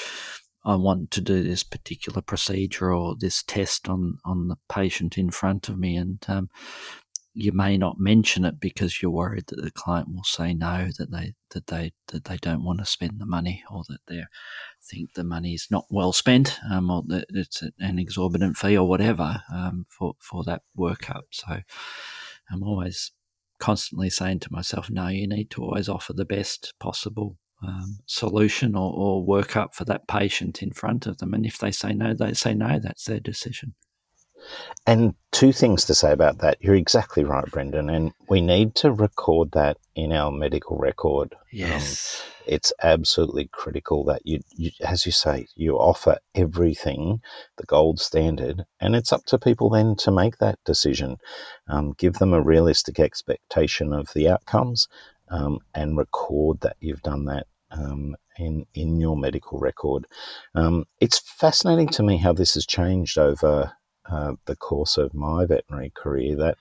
I 0.65 0.77
want 0.77 1.11
to 1.13 1.21
do 1.21 1.43
this 1.43 1.63
particular 1.63 2.21
procedure 2.21 2.93
or 2.93 3.17
this 3.19 3.43
test 3.43 3.89
on 3.89 4.19
on 4.25 4.49
the 4.49 4.57
patient 4.69 5.17
in 5.17 5.31
front 5.31 5.69
of 5.69 5.79
me, 5.79 5.97
and 5.97 6.25
um, 6.29 6.51
you 7.33 7.53
may 7.53 7.79
not 7.79 8.01
mention 8.01 8.45
it 8.45 8.59
because 8.59 9.01
you're 9.01 9.11
worried 9.11 9.47
that 9.47 9.63
the 9.63 9.71
client 9.71 10.09
will 10.09 10.25
say 10.25 10.55
no, 10.55 10.89
that 10.99 11.11
they 11.11 11.35
that 11.51 11.69
they 11.69 11.93
that 12.09 12.25
they 12.25 12.37
don't 12.39 12.65
want 12.65 12.81
to 12.81 12.85
spend 12.85 13.21
the 13.21 13.27
money, 13.27 13.63
or 13.71 13.85
that 13.89 14.01
they 14.09 14.23
think 14.83 15.15
the 15.15 15.25
money 15.25 15.55
is 15.55 15.69
not 15.71 15.87
well 15.91 16.13
spent, 16.13 16.59
um, 16.71 16.91
or 16.91 17.03
that 17.07 17.27
it's 17.31 17.63
an 17.79 17.99
exorbitant 17.99 18.57
fee 18.57 18.77
or 18.77 18.89
whatever 18.89 19.43
um, 19.53 19.87
for 19.89 20.15
for 20.19 20.43
that 20.45 20.63
workup. 20.77 21.23
So 21.31 21.61
I'm 22.51 22.63
always 22.63 23.13
constantly 23.61 24.11
saying 24.11 24.41
to 24.41 24.53
myself, 24.53 24.91
no, 24.91 25.09
you 25.09 25.27
need 25.27 25.51
to 25.51 25.63
always 25.63 25.89
offer 25.89 26.13
the 26.13 26.25
best 26.25 26.75
possible 26.79 27.37
um, 27.63 27.99
solution 28.07 28.75
or, 28.75 28.93
or 28.93 29.27
workup 29.27 29.75
for 29.75 29.85
that 29.85 30.07
patient 30.07 30.63
in 30.63 30.71
front 30.71 31.07
of 31.07 31.19
them. 31.19 31.35
And 31.35 31.45
if 31.45 31.59
they 31.59 31.71
say 31.71 31.93
no, 31.93 32.15
they 32.15 32.33
say 32.35 32.55
no. 32.55 32.79
That's 32.79 33.05
their 33.05 33.21
decision. 33.21 33.75
And 34.87 35.15
two 35.33 35.53
things 35.53 35.85
to 35.87 35.95
say 35.95 36.13
about 36.13 36.39
that. 36.39 36.59
You're 36.61 36.77
exactly 36.77 37.25
right, 37.25 37.45
Brendan. 37.51 37.91
And 37.91 38.13
we 38.29 38.41
need 38.41 38.75
to 38.77 38.93
record 38.93 39.51
that 39.53 39.77
in 39.95 40.13
our 40.13 40.31
medical 40.31 40.79
record. 40.79 41.35
Yes. 41.53 42.23
Um, 42.23 42.33
it's 42.47 42.73
absolutely 42.83 43.49
critical 43.53 44.05
that 44.05 44.23
you, 44.25 44.41
you, 44.57 44.71
as 44.81 45.05
you 45.05 45.13
say, 45.13 45.49
you 45.55 45.77
offer 45.77 46.17
everything, 46.35 47.21
the 47.59 47.67
gold 47.67 48.01
standard, 48.01 48.65
and 48.81 48.97
it's 48.97 49.13
up 49.13 49.27
to 49.27 49.39
people 49.39 49.69
then 49.69 49.97
to 49.97 50.11
make 50.11 50.39
that 50.39 50.59
decision. 50.65 51.19
Um, 51.69 51.93
give 51.99 52.15
them 52.15 52.33
a 52.33 52.41
realistic 52.41 52.99
expectation 52.99 53.93
of 53.93 54.09
the 54.15 54.31
outcomes 54.31 54.89
um, 55.31 55.59
and 55.75 55.97
record 55.97 56.61
that 56.61 56.77
you've 56.81 57.03
done 57.03 57.25
that 57.27 57.47
um, 57.71 58.17
in 58.39 58.67
in 58.75 59.01
your 59.01 59.17
medical 59.17 59.59
record. 59.59 60.07
Um, 60.55 60.87
it's 61.01 61.19
fascinating 61.19 61.89
to 61.89 62.03
me 62.03 62.17
how 62.17 62.33
this 62.33 62.55
has 62.55 62.67
changed 62.67 63.19
over 63.19 63.73
uh, 64.11 64.35
the 64.47 64.57
course 64.57 64.97
of 64.97 65.15
my 65.15 65.47
veterinary 65.47 65.93
career. 65.95 66.37
That 66.37 66.59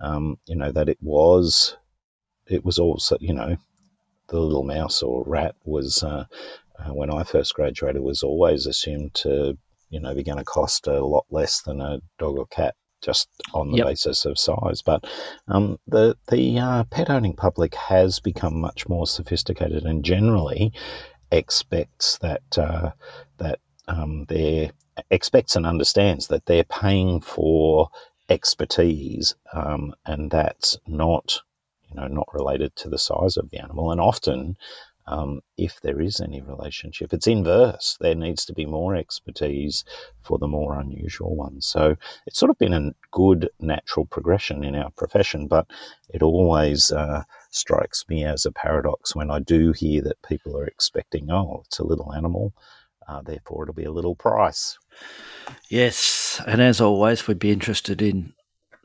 um, 0.00 0.38
you 0.46 0.56
know 0.56 0.72
that 0.72 0.88
it 0.88 0.98
was 1.00 1.76
it 2.46 2.64
was 2.64 2.78
also 2.78 3.16
you 3.20 3.34
know 3.34 3.56
the 4.28 4.38
little 4.38 4.64
mouse 4.64 5.02
or 5.02 5.24
rat 5.26 5.54
was 5.64 6.02
uh, 6.02 6.24
uh, 6.78 6.94
when 6.94 7.10
I 7.10 7.24
first 7.24 7.54
graduated 7.54 8.02
was 8.02 8.22
always 8.22 8.66
assumed 8.66 9.14
to 9.14 9.58
you 9.88 10.00
know 10.00 10.14
be 10.14 10.22
going 10.22 10.38
to 10.38 10.44
cost 10.44 10.86
a 10.86 11.04
lot 11.04 11.26
less 11.30 11.62
than 11.62 11.80
a 11.80 12.00
dog 12.18 12.38
or 12.38 12.46
cat 12.46 12.74
just 13.02 13.28
on 13.54 13.70
the 13.70 13.78
Yep. 13.78 13.86
basis 13.86 14.24
of 14.24 14.38
size. 14.38 14.82
But 14.82 15.04
um, 15.48 15.78
the 15.86 16.16
the 16.28 16.58
uh, 16.58 16.84
pet 16.84 17.10
owning 17.10 17.34
public 17.34 17.74
has 17.74 18.20
become 18.20 18.60
much 18.60 18.88
more 18.88 19.06
sophisticated 19.06 19.84
and 19.84 20.04
generally 20.04 20.72
expects 21.32 22.18
that 22.18 22.42
uh, 22.58 22.90
that 23.38 23.60
um, 23.88 24.26
expects 25.10 25.56
and 25.56 25.66
understands 25.66 26.28
that 26.28 26.46
they're 26.46 26.64
paying 26.64 27.20
for 27.20 27.88
expertise, 28.28 29.34
um, 29.52 29.94
and 30.06 30.30
that's 30.30 30.78
not 30.86 31.40
you 31.88 31.96
know 31.96 32.06
not 32.06 32.28
related 32.32 32.74
to 32.76 32.88
the 32.88 32.98
size 32.98 33.36
of 33.36 33.50
the 33.50 33.58
animal. 33.58 33.90
And 33.90 34.00
often, 34.00 34.56
um, 35.06 35.40
if 35.56 35.80
there 35.80 36.00
is 36.00 36.20
any 36.20 36.40
relationship, 36.40 37.12
it's 37.12 37.26
inverse. 37.26 37.96
There 38.00 38.14
needs 38.14 38.44
to 38.46 38.52
be 38.52 38.66
more 38.66 38.94
expertise 38.94 39.84
for 40.22 40.38
the 40.38 40.46
more 40.46 40.78
unusual 40.78 41.34
ones. 41.34 41.66
So 41.66 41.96
it's 42.26 42.38
sort 42.38 42.50
of 42.50 42.58
been 42.58 42.72
a 42.72 42.92
good 43.10 43.50
natural 43.60 44.06
progression 44.06 44.62
in 44.62 44.76
our 44.76 44.90
profession, 44.90 45.48
but 45.48 45.66
it 46.08 46.22
always 46.22 46.92
uh, 46.92 47.24
strikes 47.50 48.04
me 48.08 48.24
as 48.24 48.46
a 48.46 48.52
paradox 48.52 49.14
when 49.14 49.30
I 49.30 49.40
do 49.40 49.72
hear 49.72 50.02
that 50.02 50.22
people 50.22 50.56
are 50.56 50.66
expecting, 50.66 51.30
oh, 51.30 51.62
it's 51.66 51.78
a 51.78 51.84
little 51.84 52.12
animal. 52.14 52.52
Uh, 53.08 53.22
therefore, 53.22 53.64
it'll 53.64 53.74
be 53.74 53.84
a 53.84 53.90
little 53.90 54.14
price. 54.14 54.78
Yes, 55.68 56.40
and 56.46 56.62
as 56.62 56.80
always, 56.80 57.26
we'd 57.26 57.40
be 57.40 57.50
interested 57.50 58.00
in 58.00 58.34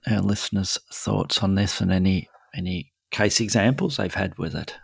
our 0.10 0.22
listeners' 0.22 0.80
thoughts 0.92 1.44
on 1.44 1.56
this 1.56 1.80
and 1.80 1.92
any 1.92 2.30
any 2.56 2.92
case 3.12 3.40
examples 3.40 3.98
they've 3.98 4.14
had 4.14 4.38
with 4.38 4.56
it. 4.56 4.76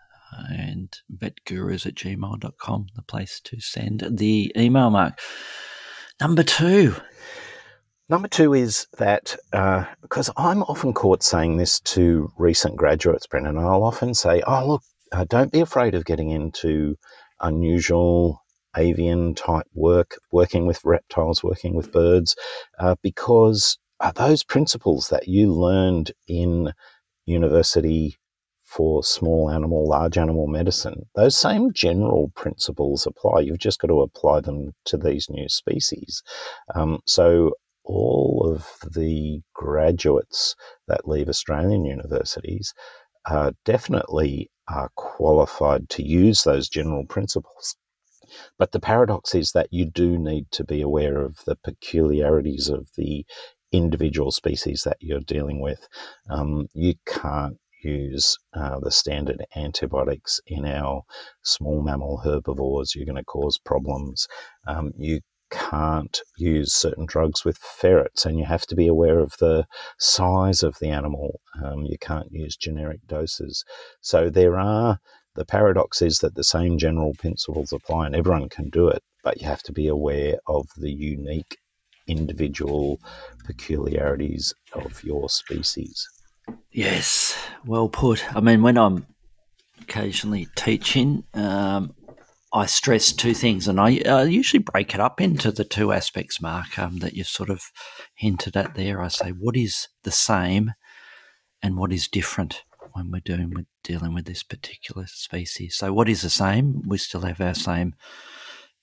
And 0.50 0.98
vetgurus 1.16 1.86
at 1.86 1.96
gmail.com, 1.96 2.88
the 2.96 3.02
place 3.02 3.40
to 3.46 3.60
send 3.60 4.06
the 4.10 4.52
email 4.58 4.90
mark. 4.90 5.20
Number 6.20 6.44
two. 6.44 6.96
Number 8.10 8.28
two 8.28 8.54
is 8.54 8.88
that, 8.98 9.38
because 10.02 10.30
uh, 10.30 10.34
I'm 10.36 10.64
often 10.64 10.94
caught 10.94 11.24
saying 11.24 11.58
this 11.58 11.80
to 11.82 12.30
recent 12.38 12.76
graduates, 12.76 13.26
Brendan, 13.26 13.58
I'll 13.58 13.84
often 13.84 14.14
say, 14.14 14.42
oh, 14.46 14.68
look, 14.68 14.84
uh, 15.14 15.26
don't 15.30 15.52
be 15.52 15.62
afraid 15.62 15.96
of 15.96 16.06
getting 16.06 16.30
into 16.30 16.98
unusual 17.40 18.42
avian 18.76 19.34
type 19.34 19.66
work, 19.74 20.18
working 20.32 20.66
with 20.66 20.84
reptiles, 20.84 21.44
working 21.44 21.76
with 21.76 21.92
birds, 21.92 22.36
uh, 22.80 22.96
because 23.02 23.78
those 24.16 24.44
principles 24.44 25.10
that 25.10 25.28
you 25.28 25.54
learned 25.54 26.12
in 26.28 26.74
university 27.26 28.18
for 28.72 29.04
small 29.04 29.50
animal, 29.50 29.88
large 29.88 30.18
animal 30.18 30.48
medicine, 30.48 31.06
those 31.16 31.36
same 31.36 31.74
general 31.74 32.32
principles 32.36 33.06
apply. 33.06 33.42
You've 33.42 33.58
just 33.58 33.80
got 33.80 33.90
to 33.90 34.00
apply 34.02 34.42
them 34.42 34.74
to 34.86 34.98
these 34.98 35.30
new 35.30 35.50
species. 35.50 36.24
Um, 36.74 37.00
so, 37.06 37.52
all 37.84 38.50
of 38.50 38.68
the 38.94 39.42
graduates 39.54 40.56
that 40.88 41.08
leave 41.08 41.28
Australian 41.28 41.84
universities 41.84 42.74
uh, 43.26 43.52
definitely 43.66 44.50
are 44.70 44.90
qualified 44.96 45.90
to 45.90 46.04
use 46.04 46.44
those 46.44 46.70
general 46.70 47.06
principles. 47.06 47.76
But 48.58 48.72
the 48.72 48.80
paradox 48.80 49.36
is 49.36 49.52
that 49.52 49.68
you 49.72 49.86
do 49.86 50.18
need 50.18 50.50
to 50.52 50.64
be 50.64 50.82
aware 50.82 51.20
of 51.20 51.40
the 51.46 51.58
peculiarities 51.58 52.70
of 52.70 52.88
the 52.96 53.26
individual 53.74 54.32
species 54.32 54.84
that 54.84 54.98
you're 55.02 55.20
dealing 55.20 55.60
with. 55.60 55.88
Um, 56.30 56.68
you 56.74 56.94
can't 57.06 57.58
use 57.82 58.38
uh, 58.54 58.80
the 58.80 58.92
standard 58.92 59.44
antibiotics 59.56 60.40
in 60.48 60.66
our 60.66 61.04
small 61.44 61.82
mammal 61.82 62.18
herbivores. 62.24 62.96
You're 62.96 63.06
going 63.06 63.16
to 63.16 63.24
cause 63.24 63.58
problems. 63.58 64.28
Um, 64.68 64.92
you 64.98 65.22
can't 65.52 66.22
use 66.38 66.74
certain 66.74 67.06
drugs 67.06 67.44
with 67.44 67.58
ferrets, 67.58 68.26
and 68.26 68.40
you 68.40 68.46
have 68.46 68.66
to 68.68 68.76
be 68.76 68.88
aware 68.88 69.20
of 69.20 69.34
the 69.40 69.66
size 70.00 70.64
of 70.64 70.78
the 70.80 70.90
animal. 70.90 71.42
Um, 71.64 71.84
you 71.86 71.98
can't 72.00 72.32
use 72.32 72.56
generic 72.56 73.02
doses. 73.08 73.64
So 74.00 74.30
there 74.30 74.58
are 74.58 75.00
the 75.36 75.46
paradox 75.46 76.02
is 76.02 76.20
that 76.20 76.36
the 76.36 76.44
same 76.44 76.78
general 76.78 77.14
principles 77.14 77.72
apply, 77.72 78.08
and 78.08 78.16
everyone 78.16 78.50
can 78.50 78.70
do 78.70 78.88
it, 78.88 79.02
but 79.24 79.42
you 79.42 79.48
have 79.48 79.64
to 79.64 79.74
be 79.74 79.88
aware 79.88 80.38
of 80.48 80.68
the 80.78 80.92
unique 80.92 81.58
individual 82.08 83.00
peculiarities 83.46 84.54
of 84.74 85.04
your 85.04 85.30
species. 85.30 86.08
Yes, 86.72 87.38
well 87.66 87.90
put. 87.90 88.36
I 88.36 88.40
mean, 88.40 88.62
when 88.62 88.78
I'm 88.78 89.06
occasionally 89.82 90.48
teaching, 90.56 91.24
um, 91.34 91.94
I 92.54 92.66
stress 92.66 93.14
two 93.14 93.34
things, 93.34 93.68
and 93.68 93.80
I, 93.80 94.02
I, 94.06 94.24
usually 94.24 94.62
break 94.62 94.94
it 94.94 95.00
up 95.00 95.22
into 95.22 95.52
the 95.52 95.64
two 95.64 95.94
aspects, 95.94 96.42
Mark, 96.42 96.78
um, 96.78 97.00
that 97.00 97.14
you've 97.14 97.28
sort 97.28 97.50
of 97.50 97.64
hinted 98.16 98.58
at 98.58 98.76
there. 98.76 99.02
I 99.02 99.08
say, 99.08 99.30
what 99.30 99.56
is 99.56 99.88
the 100.04 100.12
same 100.12 100.74
and 101.64 101.78
what 101.78 101.94
is 101.94 102.10
different 102.10 102.64
when 102.92 103.10
we're 103.10 103.22
doing 103.22 103.52
with 103.54 103.68
dealing 103.84 104.14
with 104.14 104.26
this 104.26 104.44
particular 104.44 105.08
species? 105.08 105.76
So, 105.76 105.94
what 105.94 106.10
is 106.10 106.24
the 106.24 106.30
same? 106.30 106.82
We 106.86 106.98
still 106.98 107.22
have 107.22 107.40
our 107.40 107.54
same, 107.54 107.96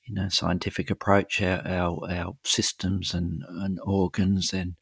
you 0.09 0.15
know, 0.15 0.29
scientific 0.29 0.91
approach, 0.91 1.43
our 1.43 1.67
our, 1.67 2.11
our 2.11 2.37
systems 2.45 3.13
and, 3.13 3.43
and 3.49 3.79
organs 3.85 4.53
and 4.53 4.75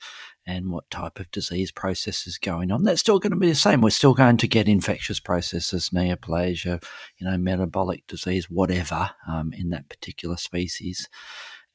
and 0.47 0.71
what 0.71 0.89
type 0.91 1.19
of 1.19 1.31
disease 1.33 1.73
process 1.73 2.27
is 2.27 2.39
going 2.39 2.71
on. 2.71 2.85
That's 2.85 3.01
still 3.01 3.19
going 3.19 3.33
to 3.33 3.37
be 3.37 3.49
the 3.49 3.57
same. 3.57 3.81
We're 3.81 3.91
still 3.91 4.15
going 4.15 4.37
to 4.37 4.47
get 4.47 4.69
infectious 4.69 5.19
processes, 5.19 5.91
neoplasia, 5.93 6.83
you 7.19 7.29
know, 7.29 7.37
metabolic 7.37 8.07
disease, 8.07 8.49
whatever, 8.49 9.11
um, 9.27 9.53
in 9.53 9.71
that 9.71 9.89
particular 9.89 10.37
species. 10.37 11.09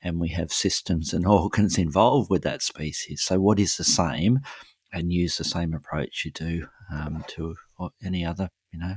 And 0.02 0.22
we 0.22 0.30
have 0.30 0.54
systems 0.54 1.14
and 1.14 1.28
organs 1.28 1.78
involved 1.78 2.30
with 2.30 2.44
that 2.44 2.62
species. 2.62 3.22
So, 3.22 3.40
what 3.40 3.60
is 3.60 3.76
the 3.76 3.84
same? 3.84 4.40
And 4.94 5.14
use 5.14 5.38
the 5.38 5.46
same 5.46 5.74
approach 5.74 6.24
you 6.26 6.32
do 6.32 6.68
um, 6.92 7.24
to 7.30 7.56
any 8.04 8.26
other, 8.26 8.50
you 8.74 8.80
know, 8.80 8.96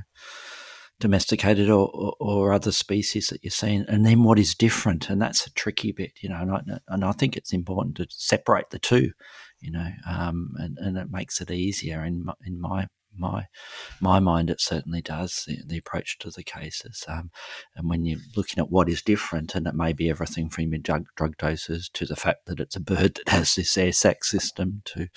domesticated 0.99 1.69
or, 1.69 1.89
or, 1.93 2.15
or, 2.19 2.53
other 2.53 2.71
species 2.71 3.27
that 3.27 3.43
you're 3.43 3.51
seeing, 3.51 3.85
and 3.87 4.05
then 4.05 4.23
what 4.23 4.39
is 4.39 4.55
different, 4.55 5.09
and 5.09 5.21
that's 5.21 5.45
a 5.45 5.53
tricky 5.53 5.91
bit, 5.91 6.13
you 6.21 6.29
know. 6.29 6.37
And 6.37 6.51
I, 6.51 6.79
and 6.87 7.03
I 7.03 7.11
think 7.11 7.35
it's 7.35 7.53
important 7.53 7.97
to 7.97 8.07
separate 8.09 8.69
the 8.69 8.79
two 8.79 9.11
you 9.65 9.71
know, 9.71 9.89
um, 10.07 10.53
and, 10.57 10.77
and 10.77 10.97
it 10.97 11.09
makes 11.09 11.41
it 11.41 11.49
easier 11.49 12.03
in 12.03 12.25
my, 12.25 12.33
in 12.45 12.59
my 12.59 12.87
my 13.17 13.45
my 14.01 14.19
mind 14.19 14.49
it 14.49 14.59
certainly 14.59 15.01
does 15.01 15.45
the, 15.47 15.59
the 15.65 15.77
approach 15.77 16.17
to 16.19 16.29
the 16.29 16.43
cases 16.43 17.05
um, 17.07 17.31
and 17.73 17.89
when 17.89 18.03
you're 18.03 18.19
looking 18.35 18.59
at 18.59 18.69
what 18.69 18.89
is 18.89 19.01
different 19.01 19.55
and 19.55 19.67
it 19.67 19.73
may 19.73 19.93
be 19.93 20.09
everything 20.09 20.49
from 20.49 20.73
your 20.73 20.79
drug, 20.79 21.05
drug 21.15 21.37
doses 21.37 21.89
to 21.93 22.05
the 22.05 22.17
fact 22.17 22.45
that 22.45 22.59
it's 22.59 22.75
a 22.75 22.81
bird 22.81 23.15
that 23.15 23.29
has 23.29 23.55
this 23.55 23.77
air 23.77 23.93
sac 23.93 24.25
system 24.25 24.81
to 24.83 25.07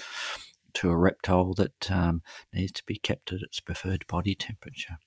to 0.73 0.91
a 0.91 0.97
reptile 0.97 1.55
that 1.55 1.91
um, 1.91 2.23
needs 2.53 2.71
to 2.71 2.85
be 2.87 2.95
kept 2.95 3.33
at 3.33 3.43
its 3.43 3.59
preferred 3.59 4.07
body 4.07 4.37
temperature 4.37 4.99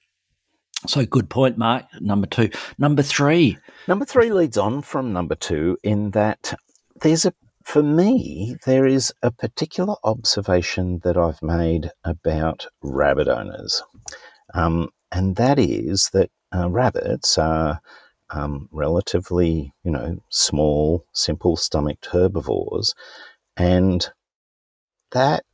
so 0.87 1.05
good 1.05 1.29
point 1.29 1.57
mark. 1.57 1.85
Number 1.99 2.27
two. 2.27 2.49
Number 2.77 3.03
three. 3.03 3.57
Number 3.87 4.05
three 4.05 4.31
leads 4.31 4.57
on 4.57 4.81
from 4.81 5.13
number 5.13 5.35
two 5.35 5.77
in 5.83 6.11
that 6.11 6.53
there's 7.01 7.25
a 7.25 7.33
for 7.63 7.83
me, 7.83 8.55
there 8.65 8.87
is 8.87 9.13
a 9.21 9.31
particular 9.31 9.95
observation 10.03 10.99
that 11.03 11.15
I've 11.15 11.41
made 11.43 11.91
about 12.03 12.65
rabbit 12.81 13.27
owners, 13.27 13.83
um, 14.53 14.89
and 15.11 15.35
that 15.35 15.59
is 15.59 16.09
that 16.11 16.31
uh, 16.53 16.69
rabbits 16.69 17.37
are 17.37 17.79
um, 18.31 18.67
relatively, 18.71 19.73
you 19.83 19.91
know, 19.91 20.23
small, 20.29 21.05
simple-stomached 21.13 22.07
herbivores, 22.07 22.95
and 23.55 24.09
that 25.11 25.45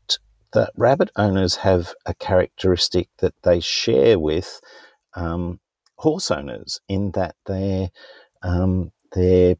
that 0.53 0.71
rabbit 0.77 1.11
owners 1.17 1.57
have 1.57 1.93
a 2.05 2.13
characteristic 2.13 3.09
that 3.17 3.33
they 3.43 3.59
share 3.59 4.17
with 4.17 4.61
um, 5.17 5.59
horse 5.95 6.31
owners 6.31 6.79
in 6.87 7.11
that 7.11 7.35
they're 7.45 7.89
um, 8.43 8.91
they're 9.13 9.55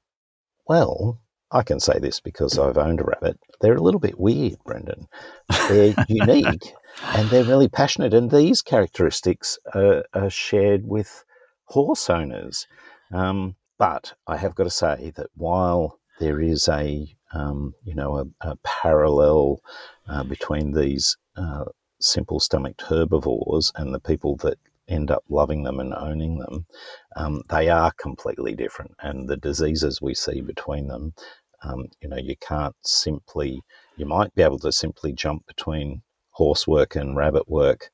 well 0.67 1.19
I 1.51 1.63
can 1.63 1.79
say 1.79 1.97
this 1.99 2.19
because 2.19 2.59
I've 2.59 2.77
owned 2.77 2.99
a 2.99 3.05
rabbit. 3.05 3.39
They're 3.61 3.75
a 3.75 3.81
little 3.81 4.01
bit 4.01 4.19
weird, 4.19 4.57
Brendan. 4.65 5.07
They're 5.69 5.95
unique 6.09 6.73
and 7.13 7.29
they're 7.29 7.45
really 7.45 7.69
passionate. 7.69 8.13
And 8.13 8.29
these 8.29 8.61
characteristics 8.61 9.57
are, 9.73 10.03
are 10.13 10.29
shared 10.29 10.85
with 10.85 11.23
horse 11.65 12.09
owners. 12.09 12.67
Um, 13.13 13.55
but 13.77 14.13
I 14.27 14.35
have 14.37 14.55
got 14.55 14.65
to 14.65 14.69
say 14.69 15.13
that 15.15 15.29
while 15.35 15.99
there 16.19 16.41
is 16.41 16.67
a 16.67 17.07
um, 17.33 17.75
you 17.83 17.93
know 17.93 18.17
a, 18.17 18.49
a 18.49 18.55
parallel 18.63 19.61
uh, 20.07 20.23
between 20.23 20.71
these 20.71 21.17
uh, 21.35 21.65
simple 21.99 22.39
stomached 22.39 22.81
herbivores 22.81 23.71
and 23.75 23.93
the 23.93 23.99
people 23.99 24.35
that 24.37 24.57
end 24.87 25.11
up 25.11 25.23
loving 25.29 25.63
them 25.63 25.79
and 25.79 25.93
owning 25.93 26.39
them, 26.39 26.65
um, 27.15 27.41
they 27.49 27.69
are 27.69 27.91
completely 27.99 28.55
different. 28.55 28.91
And 29.01 29.27
the 29.27 29.37
diseases 29.37 30.01
we 30.01 30.13
see 30.13 30.41
between 30.41 30.87
them, 30.87 31.13
um, 31.63 31.87
you 32.01 32.09
know, 32.09 32.17
you 32.17 32.35
can't 32.37 32.75
simply, 32.81 33.61
you 33.95 34.05
might 34.05 34.33
be 34.35 34.43
able 34.43 34.59
to 34.59 34.71
simply 34.71 35.13
jump 35.13 35.45
between 35.47 36.01
horse 36.31 36.67
work 36.67 36.95
and 36.95 37.17
rabbit 37.17 37.49
work 37.49 37.89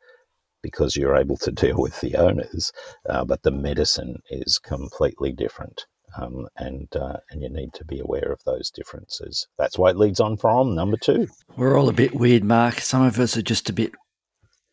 because 0.62 0.96
you're 0.96 1.16
able 1.16 1.38
to 1.38 1.52
deal 1.64 1.78
with 1.78 2.00
the 2.02 2.16
owners, 2.16 2.72
uh, 3.10 3.24
but 3.24 3.44
the 3.44 3.52
medicine 3.52 4.22
is 4.30 4.60
completely 4.60 5.32
different. 5.32 5.86
Um, 6.16 6.48
and 6.58 6.96
uh, 6.96 7.18
and 7.32 7.42
you 7.42 7.50
need 7.50 7.74
to 7.74 7.84
be 7.84 8.00
aware 8.00 8.32
of 8.32 8.40
those 8.46 8.70
differences. 8.70 9.48
That's 9.58 9.80
why 9.80 9.90
it 9.90 9.98
leads 9.98 10.20
on 10.20 10.38
from 10.38 10.76
number 10.76 10.96
two. 10.96 11.28
We're 11.58 11.76
all 11.76 11.90
a 11.90 11.94
bit 11.94 12.14
weird, 12.14 12.44
Mark. 12.44 12.82
Some 12.82 13.02
of 13.02 13.20
us 13.20 13.36
are 13.36 13.42
just 13.42 13.68
a 13.68 13.74
bit 13.74 13.94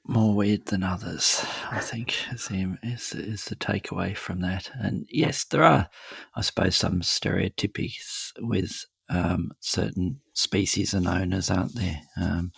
more 0.06 0.34
weird 0.34 0.66
than 0.66 0.82
others. 0.82 1.44
I 1.70 1.80
think 1.80 2.14
is 2.32 2.48
the 2.48 2.76
is, 2.82 3.12
is 3.12 3.44
the 3.44 3.56
takeaway 3.56 4.16
from 4.16 4.40
that. 4.40 4.70
And 4.74 5.06
yes, 5.10 5.44
there 5.44 5.62
are, 5.62 5.88
I 6.34 6.40
suppose, 6.40 6.76
some 6.76 7.00
stereotypics 7.00 8.32
with 8.38 8.86
um, 9.08 9.52
certain 9.60 10.20
species 10.32 10.94
and 10.94 11.06
owners, 11.06 11.50
aren't 11.50 11.74
there? 11.74 12.00
Um, 12.20 12.52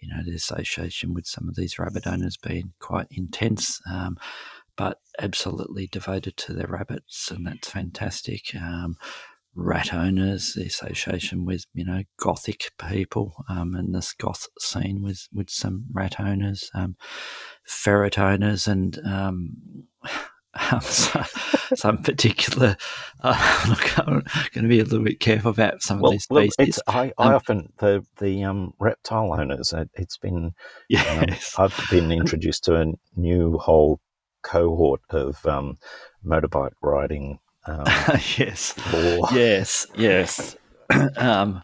you 0.00 0.08
know, 0.08 0.22
the 0.24 0.34
association 0.34 1.12
with 1.12 1.26
some 1.26 1.48
of 1.48 1.56
these 1.56 1.78
rabbit 1.78 2.06
owners 2.06 2.36
being 2.36 2.72
quite 2.78 3.08
intense, 3.10 3.80
um, 3.90 4.16
but 4.76 5.00
absolutely 5.18 5.86
devoted 5.86 6.36
to 6.38 6.54
their 6.54 6.68
rabbits, 6.68 7.30
and 7.30 7.46
that's 7.46 7.68
fantastic. 7.68 8.54
Um, 9.56 9.66
rat 9.66 9.94
owners, 9.94 10.54
the 10.54 10.66
association 10.66 11.44
with 11.44 11.66
you 11.74 11.84
know 11.84 12.02
gothic 12.18 12.70
people, 12.78 13.44
um, 13.48 13.74
and 13.74 13.94
this 13.94 14.12
goth 14.12 14.46
scene 14.58 15.02
with 15.02 15.28
with 15.32 15.50
some 15.50 15.86
rat 15.92 16.20
owners, 16.20 16.70
um, 16.74 16.96
ferret 17.64 18.18
owners, 18.18 18.66
and 18.66 18.98
um, 19.06 19.84
so, 20.80 21.22
some 21.74 21.98
particular. 21.98 22.76
Uh, 23.22 23.66
look, 23.68 23.98
I'm 23.98 24.22
going 24.54 24.62
to 24.62 24.68
be 24.68 24.80
a 24.80 24.82
little 24.82 25.04
bit 25.04 25.20
careful 25.20 25.50
about 25.50 25.82
some 25.82 26.00
well, 26.00 26.12
of 26.12 26.14
these 26.14 26.26
well, 26.30 26.48
species. 26.48 26.78
it's, 26.78 26.80
I, 26.86 27.12
I 27.18 27.34
often 27.34 27.70
the 27.76 28.02
the 28.16 28.44
um, 28.44 28.72
reptile 28.78 29.34
owners. 29.34 29.74
It, 29.74 29.90
has 29.94 30.16
been 30.22 30.54
yes. 30.88 31.54
um, 31.58 31.64
I've 31.64 31.90
been 31.90 32.10
introduced 32.10 32.64
to 32.64 32.80
a 32.80 32.86
new 33.14 33.58
whole 33.58 34.00
cohort 34.42 35.02
of 35.10 35.44
um, 35.44 35.76
motorbike 36.24 36.72
riding. 36.82 37.40
Um, 37.70 37.84
yes, 38.36 38.74
law. 38.92 39.28
yes, 39.32 39.86
yes. 39.96 40.56
um, 41.16 41.62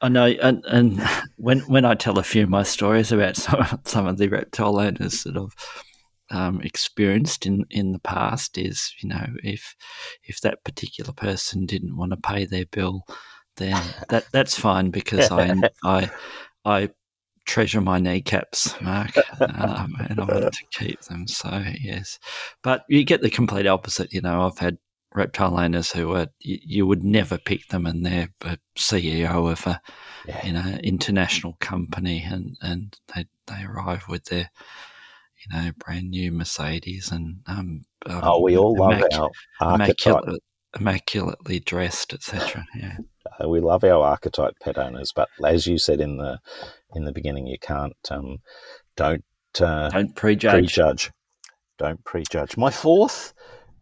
I 0.00 0.08
know, 0.08 0.26
and, 0.26 0.64
and 0.66 1.02
when 1.36 1.60
when 1.60 1.84
I 1.84 1.94
tell 1.94 2.18
a 2.18 2.22
few 2.22 2.44
of 2.44 2.48
my 2.48 2.62
stories 2.62 3.10
about 3.12 3.36
some 3.44 3.80
some 3.84 4.06
of 4.06 4.18
the 4.18 4.28
reptile 4.28 4.78
owners 4.78 5.24
that 5.24 5.36
I've 5.36 5.54
um, 6.30 6.60
experienced 6.60 7.46
in, 7.46 7.64
in 7.70 7.92
the 7.92 7.98
past, 8.00 8.58
is 8.58 8.94
you 9.00 9.08
know 9.08 9.26
if 9.42 9.74
if 10.22 10.40
that 10.42 10.62
particular 10.64 11.12
person 11.12 11.66
didn't 11.66 11.96
want 11.96 12.12
to 12.12 12.16
pay 12.16 12.44
their 12.44 12.66
bill, 12.66 13.04
then 13.56 13.80
that 14.10 14.26
that's 14.32 14.58
fine 14.58 14.90
because 14.90 15.30
I 15.30 15.54
I 15.84 16.10
I 16.64 16.90
treasure 17.48 17.80
my 17.80 17.98
kneecaps, 17.98 18.80
Mark, 18.80 19.16
um, 19.40 19.96
and 20.08 20.20
I 20.20 20.24
want 20.24 20.52
to 20.52 20.64
keep 20.70 21.00
them. 21.02 21.26
So 21.26 21.64
yes, 21.80 22.20
but 22.62 22.84
you 22.88 23.02
get 23.02 23.22
the 23.22 23.30
complete 23.30 23.66
opposite. 23.66 24.12
You 24.12 24.20
know, 24.20 24.46
I've 24.46 24.58
had 24.58 24.78
reptile 25.14 25.58
owners 25.58 25.90
who 25.90 26.12
are 26.12 26.28
you, 26.38 26.58
you 26.62 26.86
would 26.86 27.02
never 27.02 27.38
pick 27.38 27.66
them, 27.68 27.86
and 27.86 28.04
they're 28.06 28.28
a 28.42 28.58
CEO 28.76 29.50
of 29.50 29.66
a 29.66 29.80
Yeah. 30.26 30.46
you 30.46 30.52
know 30.52 30.78
international 30.82 31.56
company, 31.60 32.22
and 32.22 32.56
and 32.60 32.96
they 33.14 33.26
they 33.46 33.64
arrive 33.64 34.04
with 34.08 34.26
their 34.26 34.50
you 35.38 35.56
know 35.56 35.72
brand 35.78 36.10
new 36.10 36.30
Mercedes 36.30 37.10
and 37.10 37.40
um, 37.46 37.82
um 38.06 38.20
Oh, 38.22 38.40
we 38.40 38.56
all 38.56 38.76
love 38.76 39.02
our 39.12 39.74
immaculate, 39.74 40.42
immaculately 40.78 41.60
dressed, 41.60 42.12
etc. 42.12 42.66
Yeah. 42.76 42.98
Uh, 43.42 43.48
we 43.48 43.60
love 43.60 43.84
our 43.84 44.04
archetype 44.04 44.54
pet 44.60 44.78
owners, 44.78 45.12
but 45.12 45.28
as 45.44 45.66
you 45.66 45.78
said 45.78 46.00
in 46.00 46.16
the 46.18 46.38
in 46.94 47.04
the 47.04 47.12
beginning, 47.12 47.46
you 47.46 47.58
can't 47.58 47.96
um, 48.10 48.38
don't 48.96 49.24
uh, 49.60 49.88
Don't 49.90 50.14
prejudge. 50.14 50.52
prejudge. 50.52 51.10
Don't 51.78 52.02
prejudge. 52.04 52.56
My 52.56 52.70
fourth 52.70 53.34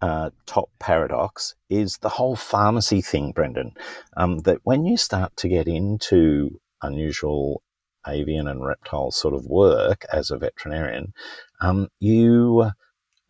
uh, 0.03 0.31
top 0.47 0.71
paradox 0.79 1.55
is 1.71 1.99
the 1.99 2.09
whole 2.11 2.37
pharmacy 2.37 3.01
thing, 3.01 3.33
Brendan. 3.33 3.73
Um, 4.17 4.39
that 4.41 4.59
when 4.65 4.85
you 4.85 4.97
start 4.97 5.37
to 5.39 5.49
get 5.49 5.67
into 5.69 6.61
unusual 6.83 7.63
avian 8.07 8.47
and 8.47 8.65
reptile 8.65 9.11
sort 9.11 9.35
of 9.35 9.47
work 9.47 10.05
as 10.13 10.31
a 10.31 10.39
veterinarian, 10.39 11.13
um, 11.61 11.89
you 11.99 12.71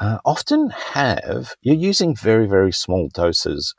uh, 0.00 0.18
often 0.24 0.70
have 0.70 1.55
you're 1.62 1.74
using 1.74 2.14
very 2.14 2.46
very 2.46 2.72
small 2.72 3.09
doses 3.14 3.74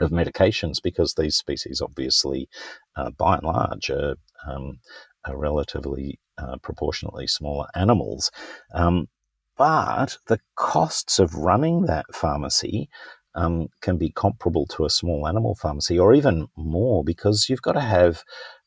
of 0.00 0.10
medications 0.10 0.82
because 0.82 1.14
these 1.14 1.36
species 1.36 1.80
obviously, 1.80 2.48
uh, 2.96 3.10
by 3.10 3.36
and 3.36 3.44
large, 3.44 3.90
are, 3.90 4.16
um, 4.46 4.78
are 5.24 5.36
relatively 5.36 6.18
uh, 6.38 6.56
proportionately 6.62 7.26
smaller 7.26 7.66
animals. 7.74 8.30
Um, 8.74 9.08
but 9.56 10.18
the 10.26 10.40
costs 10.54 11.18
of 11.18 11.34
running 11.34 11.86
that 11.86 12.06
pharmacy 12.12 12.88
um, 13.34 13.68
can 13.80 13.96
be 13.96 14.10
comparable 14.10 14.66
to 14.66 14.84
a 14.84 14.90
small 14.90 15.26
animal 15.26 15.54
pharmacy 15.54 15.98
or 15.98 16.14
even 16.14 16.48
more 16.56 17.04
because 17.04 17.48
you've 17.48 17.62
got 17.62 17.72
to 17.72 17.80
have, 17.80 18.22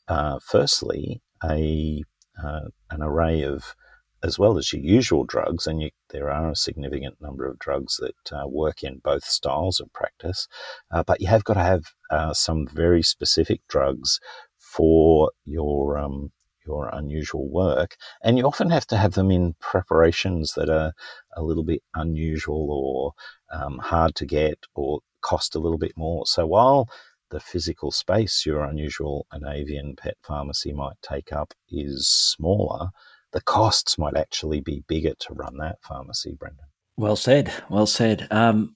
uh, 0.07 0.39
firstly, 0.43 1.21
a 1.43 2.03
uh, 2.41 2.69
an 2.89 3.01
array 3.01 3.43
of 3.43 3.75
as 4.23 4.37
well 4.37 4.57
as 4.57 4.73
your 4.73 4.81
usual 4.81 5.23
drugs, 5.23 5.67
and 5.67 5.81
you, 5.81 5.89
there 6.09 6.29
are 6.29 6.51
a 6.51 6.55
significant 6.55 7.15
number 7.21 7.45
of 7.45 7.59
drugs 7.59 7.97
that 7.97 8.33
uh, 8.33 8.47
work 8.47 8.83
in 8.83 8.99
both 8.99 9.23
styles 9.23 9.79
of 9.79 9.91
practice, 9.93 10.47
uh, 10.91 11.03
but 11.03 11.21
you 11.21 11.27
have 11.27 11.43
got 11.43 11.53
to 11.55 11.63
have 11.63 11.83
uh, 12.11 12.33
some 12.33 12.67
very 12.67 13.01
specific 13.03 13.61
drugs 13.67 14.19
for 14.57 15.31
your 15.45 15.97
um, 15.97 16.31
your 16.65 16.89
unusual 16.93 17.49
work, 17.49 17.95
and 18.23 18.37
you 18.37 18.45
often 18.45 18.69
have 18.69 18.85
to 18.87 18.97
have 18.97 19.13
them 19.13 19.31
in 19.31 19.55
preparations 19.59 20.53
that 20.53 20.69
are 20.69 20.93
a 21.35 21.41
little 21.41 21.63
bit 21.63 21.81
unusual 21.95 22.67
or 22.69 23.13
um, 23.57 23.79
hard 23.79 24.15
to 24.15 24.25
get 24.25 24.59
or 24.75 24.99
cost 25.21 25.55
a 25.55 25.59
little 25.59 25.77
bit 25.77 25.93
more. 25.97 26.25
So 26.25 26.45
while 26.45 26.87
the 27.31 27.39
physical 27.39 27.91
space 27.91 28.45
your 28.45 28.63
unusual 28.63 29.27
and 29.31 29.43
avian 29.47 29.95
pet 29.95 30.17
pharmacy 30.23 30.73
might 30.73 30.97
take 31.01 31.31
up 31.31 31.53
is 31.69 32.07
smaller, 32.07 32.89
the 33.31 33.41
costs 33.41 33.97
might 33.97 34.17
actually 34.17 34.59
be 34.61 34.83
bigger 34.87 35.13
to 35.19 35.33
run 35.33 35.57
that 35.57 35.77
pharmacy, 35.81 36.35
Brendan. 36.37 36.65
Well 36.97 37.15
said. 37.15 37.51
Well 37.69 37.85
said. 37.85 38.27
Um, 38.31 38.75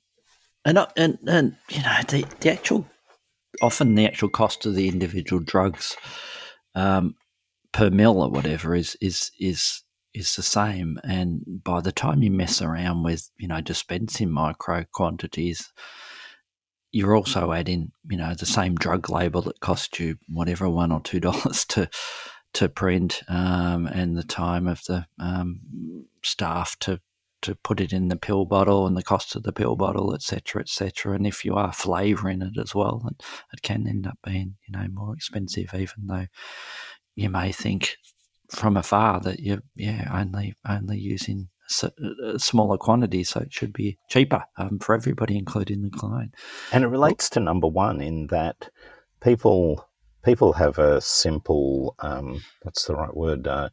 and 0.66 0.78
uh, 0.78 0.88
and 0.96 1.18
and 1.28 1.56
you 1.70 1.82
know 1.82 1.98
the 2.08 2.26
the 2.40 2.52
actual 2.52 2.88
often 3.62 3.96
the 3.96 4.06
actual 4.06 4.30
cost 4.30 4.66
of 4.66 4.76
the 4.76 4.88
individual 4.88 5.42
drugs 5.42 5.96
um, 6.76 7.16
per 7.72 7.90
mill 7.90 8.22
or 8.22 8.30
whatever 8.30 8.76
is 8.76 8.96
is 9.02 9.32
is 9.40 9.84
is 10.14 10.36
the 10.36 10.44
same. 10.44 11.00
And 11.04 11.42
by 11.64 11.82
the 11.82 11.92
time 11.92 12.24
you 12.24 12.32
mess 12.32 12.62
around 12.62 13.04
with 13.04 13.30
you 13.38 13.48
know 13.48 13.62
dispensing 13.62 14.32
micro 14.32 14.86
quantities, 14.94 15.72
you're 16.92 17.16
also 17.16 17.52
adding 17.52 17.92
you 18.10 18.18
know 18.18 18.34
the 18.34 18.46
same 18.46 18.76
drug 18.76 19.10
label 19.10 19.42
that 19.44 19.60
cost 19.60 20.00
you 20.00 20.18
whatever 20.28 20.70
one 20.70 20.92
or 20.92 21.02
two 21.02 21.20
dollars 21.20 21.66
to 21.70 21.90
to 22.54 22.70
print 22.70 23.24
um, 23.28 23.88
and 23.88 24.18
the 24.18 24.24
time 24.24 24.68
of 24.68 24.84
the 24.86 25.06
um, 25.20 25.60
staff 26.22 26.78
to 26.80 27.00
to 27.42 27.56
put 27.56 27.82
it 27.82 27.92
in 27.92 28.08
the 28.08 28.16
pill 28.16 28.46
bottle 28.46 28.88
and 28.88 28.96
the 28.96 29.04
cost 29.04 29.36
of 29.36 29.44
the 29.44 29.52
pill 29.52 29.76
bottle, 29.76 30.16
etc., 30.16 30.62
etc. 30.62 31.14
And 31.14 31.28
if 31.28 31.44
you 31.44 31.56
are 31.56 31.74
flavouring 31.74 32.42
it 32.42 32.58
as 32.58 32.74
well, 32.74 33.06
it, 33.10 33.22
it 33.52 33.62
can 33.62 33.86
end 33.86 34.08
up 34.08 34.18
being 34.24 34.56
you 34.66 34.78
know 34.78 34.88
more 34.92 35.14
expensive, 35.14 35.74
even 35.74 36.08
though 36.08 36.28
you 37.16 37.30
may 37.30 37.52
think 37.52 37.98
from 38.50 38.78
afar 38.78 39.20
that 39.20 39.40
you're 39.40 39.64
yeah 39.76 40.10
only 40.14 40.56
only 40.68 40.98
using 40.98 41.50
a 41.82 42.40
smaller 42.40 42.78
quantity, 42.78 43.24
so 43.24 43.42
it 43.42 43.54
should 43.54 43.74
be 43.74 43.98
cheaper 44.10 44.44
um, 44.58 44.80
for 44.80 44.96
everybody, 44.96 45.38
including 45.38 45.82
the 45.82 45.90
client. 45.90 46.36
And 46.72 46.84
it 46.84 46.88
relates 46.88 47.30
to 47.32 47.40
number 47.40 47.68
one 47.68 48.02
in 48.02 48.28
that 48.28 48.70
people 49.22 49.88
people 50.24 50.54
have 50.54 50.80
a 50.80 51.02
simple 51.02 51.96
um, 52.00 52.42
what's 52.64 52.86
the 52.86 52.96
right 52.96 53.16
word? 53.16 53.48
Uh, 53.48 53.70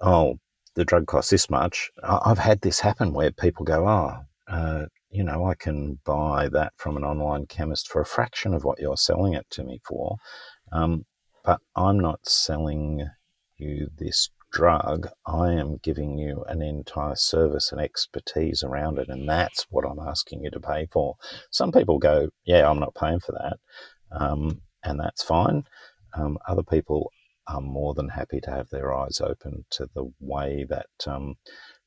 oh, 0.00 0.38
the 0.74 0.84
drug 0.84 1.06
costs 1.06 1.30
this 1.30 1.50
much. 1.50 1.90
I've 2.02 2.38
had 2.38 2.60
this 2.60 2.80
happen 2.80 3.12
where 3.12 3.30
people 3.30 3.64
go, 3.64 3.88
oh, 3.88 4.16
uh, 4.48 4.86
you 5.10 5.22
know, 5.22 5.46
I 5.46 5.54
can 5.54 5.98
buy 6.04 6.48
that 6.50 6.72
from 6.76 6.96
an 6.96 7.04
online 7.04 7.46
chemist 7.46 7.88
for 7.88 8.00
a 8.00 8.06
fraction 8.06 8.52
of 8.52 8.64
what 8.64 8.80
you're 8.80 8.96
selling 8.96 9.34
it 9.34 9.46
to 9.50 9.62
me 9.62 9.80
for, 9.86 10.16
um, 10.72 11.04
but 11.44 11.60
I'm 11.76 12.00
not 12.00 12.26
selling 12.26 13.08
you 13.56 13.88
this 13.96 14.30
drug. 14.50 15.08
I 15.26 15.52
am 15.52 15.78
giving 15.82 16.18
you 16.18 16.44
an 16.48 16.62
entire 16.62 17.14
service 17.14 17.70
and 17.70 17.80
expertise 17.80 18.64
around 18.64 18.98
it, 18.98 19.08
and 19.08 19.28
that's 19.28 19.66
what 19.70 19.84
I'm 19.86 20.00
asking 20.00 20.42
you 20.42 20.50
to 20.50 20.60
pay 20.60 20.88
for. 20.92 21.14
Some 21.50 21.70
people 21.70 21.98
go, 21.98 22.30
yeah, 22.44 22.68
I'm 22.68 22.80
not 22.80 22.96
paying 22.96 23.20
for 23.20 23.32
that, 23.32 23.56
um, 24.10 24.62
and 24.84 25.00
that's 25.00 25.22
fine. 25.22 25.64
Um, 26.16 26.38
other 26.46 26.62
people 26.62 27.10
are 27.46 27.60
more 27.60 27.94
than 27.94 28.08
happy 28.08 28.40
to 28.40 28.50
have 28.50 28.70
their 28.70 28.94
eyes 28.94 29.20
open 29.20 29.64
to 29.70 29.88
the 29.94 30.10
way 30.20 30.66
that 30.68 30.86
um, 31.06 31.34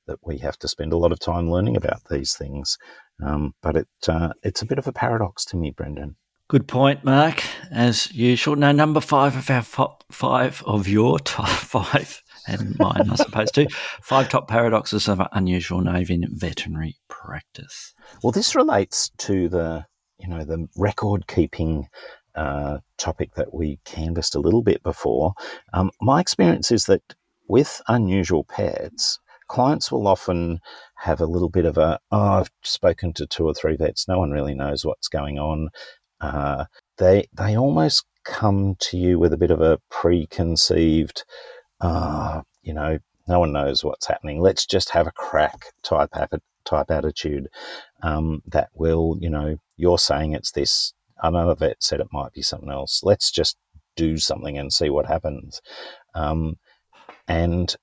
that 0.08 0.20
we 0.24 0.38
have 0.38 0.58
to 0.60 0.68
spend 0.68 0.94
a 0.94 0.98
lot 0.98 1.12
of 1.12 1.20
time 1.20 1.50
learning 1.50 1.76
about 1.76 2.02
these 2.10 2.34
things. 2.36 2.78
Um, 3.24 3.54
but 3.62 3.76
it 3.76 3.88
uh, 4.08 4.34
it's 4.44 4.62
a 4.62 4.66
bit 4.66 4.80
of 4.80 4.88
a 4.88 4.94
paradox 4.94 5.46
to 5.46 5.58
me, 5.58 5.72
Brendan. 5.72 6.16
Good 6.50 6.68
point, 6.68 7.04
Mark. 7.04 7.44
As 7.72 8.10
usual, 8.14 8.56
now 8.56 8.72
number 8.72 9.02
five 9.02 9.36
of 9.36 9.50
our 9.50 9.64
fo- 9.64 9.98
five 10.10 10.64
of 10.66 10.88
your 10.88 11.20
top 11.26 11.50
five 11.50 12.24
and 12.48 12.78
mine, 12.80 13.10
I 13.12 13.16
suppose 13.16 13.52
too. 13.52 13.68
Five 14.02 14.30
top 14.30 14.48
paradoxes 14.48 15.10
of 15.10 15.22
unusual 15.34 15.80
and 15.86 15.98
avian 15.98 16.26
veterinary 16.32 16.96
practice. 17.10 17.94
Well, 18.24 18.32
this 18.32 18.56
relates 18.56 19.10
to 19.18 19.50
the 19.50 19.86
you 20.20 20.30
know 20.30 20.46
the 20.46 20.68
record 20.78 21.28
keeping 21.28 21.88
topic 22.98 23.34
that 23.36 23.54
we 23.54 23.80
canvassed 23.86 24.36
a 24.36 24.40
little 24.40 24.62
bit 24.62 24.84
before. 24.84 25.34
Um, 25.74 25.92
my 26.02 26.20
experience 26.22 26.72
is 26.72 26.86
that 26.86 27.16
with 27.48 27.82
unusual 27.88 28.44
pets, 28.44 29.20
clients 29.48 29.92
will 29.92 30.08
often 30.08 30.60
have 30.96 31.22
a 31.22 31.26
little 31.26 31.50
bit 31.50 31.66
of 31.66 31.78
a, 31.78 32.00
oh, 32.12 32.40
I've 32.40 32.52
spoken 32.64 33.14
to 33.14 33.26
two 33.26 33.46
or 33.46 33.54
three 33.54 33.76
vets, 33.76 34.08
no 34.08 34.20
one 34.20 34.32
really 34.32 34.54
knows 34.54 34.86
what's 34.86 35.08
going 35.08 35.40
on. 35.40 35.70
Uh, 36.20 36.66
they, 36.98 37.28
they 37.34 37.58
almost 37.58 38.06
come 38.26 38.76
to 38.80 38.98
you 38.98 39.20
with 39.20 39.34
a 39.34 39.38
bit 39.38 39.52
of 39.52 39.62
a 39.62 39.80
preconceived, 39.90 41.24
uh, 41.82 42.42
you 42.62 42.74
know, 42.74 43.00
no 43.28 43.40
one 43.40 43.52
knows 43.52 43.84
what's 43.84 44.08
happening. 44.08 44.42
Let's 44.42 44.66
just 44.66 44.90
have 44.92 45.08
a 45.08 45.12
crack 45.12 45.74
type, 45.84 46.10
type 46.66 46.92
attitude 46.92 47.48
um, 48.04 48.42
that 48.48 48.70
will, 48.74 49.18
you 49.20 49.30
know, 49.30 49.58
you're 49.78 50.00
saying 50.00 50.34
it's 50.34 50.52
this 50.52 50.94
another 51.22 51.56
vet 51.56 51.78
said 51.82 52.00
it 52.00 52.08
might 52.12 52.34
be 52.34 52.42
something 52.42 52.70
else. 52.70 53.02
Let's 53.04 53.32
just 53.32 53.58
do 53.96 54.18
something 54.18 54.58
and 54.58 54.72
see 54.72 54.90
what 54.90 55.08
happens. 55.08 55.62
Um, 56.14 56.58
and 57.28 57.76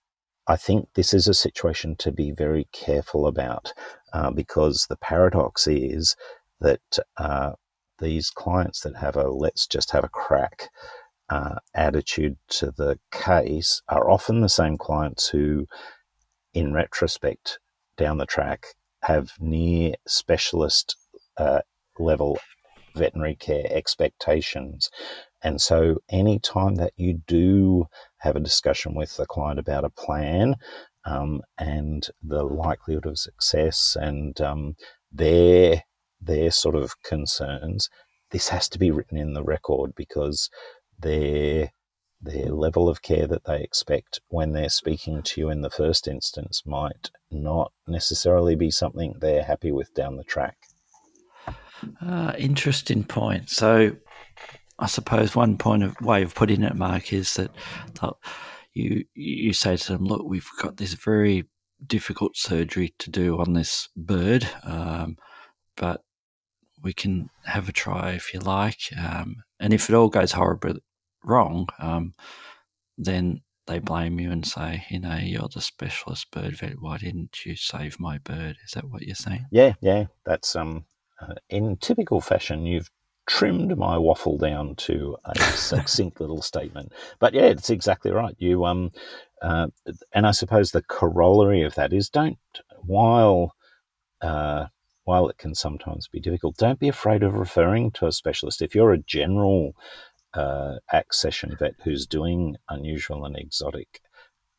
I 0.46 0.56
think 0.56 0.88
this 0.94 1.14
is 1.14 1.26
a 1.26 1.34
situation 1.34 1.96
to 1.96 2.12
be 2.12 2.30
very 2.30 2.68
careful 2.72 3.26
about 3.26 3.72
uh, 4.12 4.30
because 4.30 4.86
the 4.88 4.96
paradox 4.96 5.66
is 5.66 6.16
that 6.60 6.98
uh, 7.16 7.52
these 7.98 8.30
clients 8.30 8.80
that 8.80 8.96
have 8.96 9.16
a 9.16 9.28
let's 9.28 9.66
just 9.66 9.90
have 9.92 10.04
a 10.04 10.08
crack 10.08 10.68
uh, 11.30 11.56
attitude 11.74 12.36
to 12.48 12.66
the 12.70 12.98
case 13.10 13.80
are 13.88 14.10
often 14.10 14.40
the 14.40 14.48
same 14.48 14.76
clients 14.76 15.28
who, 15.28 15.66
in 16.52 16.72
retrospect, 16.72 17.58
down 17.96 18.18
the 18.18 18.26
track, 18.26 18.66
have 19.02 19.32
near 19.40 19.94
specialist 20.06 20.96
uh, 21.36 21.60
level 21.98 22.38
veterinary 22.94 23.36
care 23.36 23.66
expectations. 23.70 24.90
And 25.42 25.60
so, 25.60 25.98
any 26.10 26.38
time 26.38 26.76
that 26.76 26.92
you 26.96 27.20
do 27.26 27.86
have 28.18 28.36
a 28.36 28.40
discussion 28.40 28.94
with 28.94 29.16
the 29.16 29.26
client 29.26 29.58
about 29.58 29.84
a 29.84 29.90
plan 29.90 30.56
um, 31.04 31.42
and 31.58 32.08
the 32.22 32.42
likelihood 32.42 33.06
of 33.06 33.18
success 33.18 33.96
and 34.00 34.40
um, 34.40 34.76
their 35.12 35.82
their 36.20 36.50
sort 36.50 36.74
of 36.74 37.02
concerns, 37.02 37.90
this 38.30 38.48
has 38.48 38.68
to 38.70 38.78
be 38.78 38.90
written 38.90 39.18
in 39.18 39.34
the 39.34 39.44
record 39.44 39.94
because 39.94 40.48
their 40.98 41.70
their 42.24 42.46
level 42.46 42.88
of 42.88 43.02
care 43.02 43.26
that 43.26 43.44
they 43.44 43.60
expect 43.60 44.20
when 44.28 44.52
they're 44.52 44.70
speaking 44.70 45.22
to 45.22 45.40
you 45.42 45.50
in 45.50 45.60
the 45.60 45.68
first 45.68 46.08
instance 46.08 46.62
might 46.64 47.10
not 47.30 47.70
necessarily 47.86 48.54
be 48.54 48.70
something 48.70 49.14
they're 49.18 49.44
happy 49.44 49.70
with 49.70 49.92
down 49.92 50.16
the 50.16 50.24
track. 50.24 50.56
Uh, 52.00 52.32
interesting 52.38 53.04
point. 53.04 53.50
So, 53.50 53.92
I 54.78 54.86
suppose 54.86 55.36
one 55.36 55.56
point 55.56 55.82
of 55.82 56.00
way 56.00 56.22
of 56.22 56.34
putting 56.34 56.62
it, 56.62 56.74
Mark, 56.74 57.12
is 57.12 57.34
that 57.34 57.50
you 58.72 59.04
you 59.14 59.52
say 59.52 59.76
to 59.76 59.92
them, 59.92 60.04
"Look, 60.04 60.24
we've 60.24 60.48
got 60.60 60.76
this 60.76 60.94
very 60.94 61.44
difficult 61.86 62.36
surgery 62.36 62.94
to 62.98 63.10
do 63.10 63.38
on 63.38 63.52
this 63.52 63.88
bird, 63.96 64.48
um, 64.64 65.16
but 65.76 66.02
we 66.82 66.92
can 66.92 67.30
have 67.44 67.68
a 67.68 67.72
try 67.72 68.12
if 68.12 68.34
you 68.34 68.40
like. 68.40 68.80
Um, 68.96 69.36
and 69.58 69.72
if 69.72 69.88
it 69.88 69.94
all 69.94 70.08
goes 70.08 70.32
horribly 70.32 70.80
wrong, 71.24 71.68
um, 71.78 72.14
then 72.98 73.40
they 73.66 73.78
blame 73.78 74.20
you 74.20 74.30
and 74.30 74.46
say, 74.46 74.84
you 74.90 75.00
know, 75.00 75.16
you're 75.16 75.48
the 75.52 75.60
specialist 75.60 76.30
bird 76.30 76.56
vet. 76.56 76.80
Why 76.80 76.98
didn't 76.98 77.44
you 77.46 77.56
save 77.56 77.98
my 77.98 78.18
bird? 78.18 78.58
Is 78.64 78.72
that 78.72 78.90
what 78.90 79.02
you're 79.02 79.14
saying? 79.14 79.46
Yeah, 79.50 79.72
yeah. 79.80 80.06
That's 80.26 80.54
um, 80.54 80.84
uh, 81.20 81.34
in 81.48 81.76
typical 81.76 82.20
fashion. 82.20 82.66
You've 82.66 82.90
trimmed 83.26 83.76
my 83.78 83.96
waffle 83.96 84.36
down 84.36 84.74
to 84.76 85.16
a 85.24 85.38
succinct 85.56 86.20
little 86.20 86.42
statement. 86.42 86.92
But 87.18 87.34
yeah, 87.34 87.44
it's 87.44 87.70
exactly 87.70 88.10
right. 88.10 88.36
You 88.38 88.64
um, 88.64 88.92
uh, 89.42 89.68
and 90.12 90.26
I 90.26 90.30
suppose 90.32 90.70
the 90.70 90.82
corollary 90.82 91.62
of 91.62 91.74
that 91.74 91.92
is 91.92 92.08
don't 92.08 92.38
while 92.82 93.54
uh, 94.20 94.66
while 95.04 95.28
it 95.28 95.38
can 95.38 95.54
sometimes 95.54 96.08
be 96.08 96.20
difficult, 96.20 96.56
don't 96.56 96.78
be 96.78 96.88
afraid 96.88 97.22
of 97.22 97.34
referring 97.34 97.90
to 97.92 98.06
a 98.06 98.12
specialist. 98.12 98.62
If 98.62 98.74
you're 98.74 98.92
a 98.92 98.98
general 98.98 99.74
uh, 100.32 100.76
accession 100.92 101.56
vet 101.58 101.74
who's 101.84 102.06
doing 102.06 102.56
unusual 102.68 103.24
and 103.24 103.36
exotic 103.36 104.00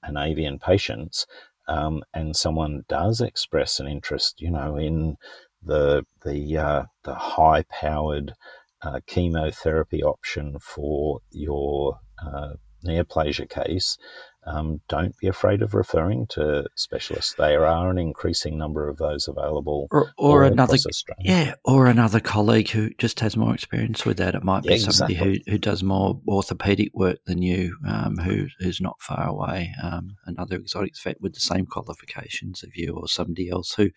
and 0.03 0.17
avian 0.17 0.59
patients, 0.59 1.25
um, 1.67 2.03
and 2.13 2.35
someone 2.35 2.85
does 2.87 3.21
express 3.21 3.79
an 3.79 3.87
interest, 3.87 4.39
you 4.39 4.51
know, 4.51 4.77
in 4.77 5.17
the 5.65 6.05
the 6.23 6.57
uh, 6.57 6.83
the 7.03 7.15
high 7.15 7.63
powered 7.63 8.33
uh, 8.81 8.99
chemotherapy 9.07 10.03
option 10.03 10.57
for 10.59 11.19
your 11.31 11.99
uh, 12.23 12.53
neoplasia 12.85 13.49
case, 13.49 13.97
um, 14.45 14.81
don't 14.87 15.17
be 15.17 15.27
afraid 15.27 15.61
of 15.61 15.73
referring 15.73 16.27
to 16.27 16.65
specialists. 16.75 17.33
There 17.35 17.65
are 17.65 17.89
an 17.89 17.97
increasing 17.97 18.57
number 18.57 18.87
of 18.87 18.97
those 18.97 19.27
available. 19.27 19.87
Or, 19.89 20.11
or 20.17 20.43
another, 20.43 20.77
yeah, 21.19 21.55
or 21.63 21.87
another 21.87 22.19
colleague 22.19 22.69
who 22.69 22.91
just 22.99 23.19
has 23.21 23.35
more 23.35 23.53
experience 23.53 24.05
with 24.05 24.17
that. 24.17 24.35
It 24.35 24.43
might 24.43 24.63
be 24.63 24.75
yeah, 24.75 24.91
somebody 24.91 25.15
exactly. 25.15 25.43
who, 25.45 25.51
who 25.51 25.57
does 25.57 25.81
more 25.81 26.21
orthopedic 26.27 26.93
work 26.93 27.17
than 27.25 27.41
you, 27.41 27.77
um, 27.87 28.17
who 28.17 28.47
who's 28.59 28.79
not 28.79 29.01
far 29.01 29.27
away. 29.27 29.73
Um, 29.81 30.17
another 30.25 30.57
exotics 30.57 31.01
vet 31.01 31.19
with 31.19 31.33
the 31.33 31.39
same 31.39 31.65
qualifications 31.65 32.61
of 32.61 32.75
you, 32.75 32.95
or 32.95 33.07
somebody 33.07 33.49
else 33.49 33.73
who 33.73 33.89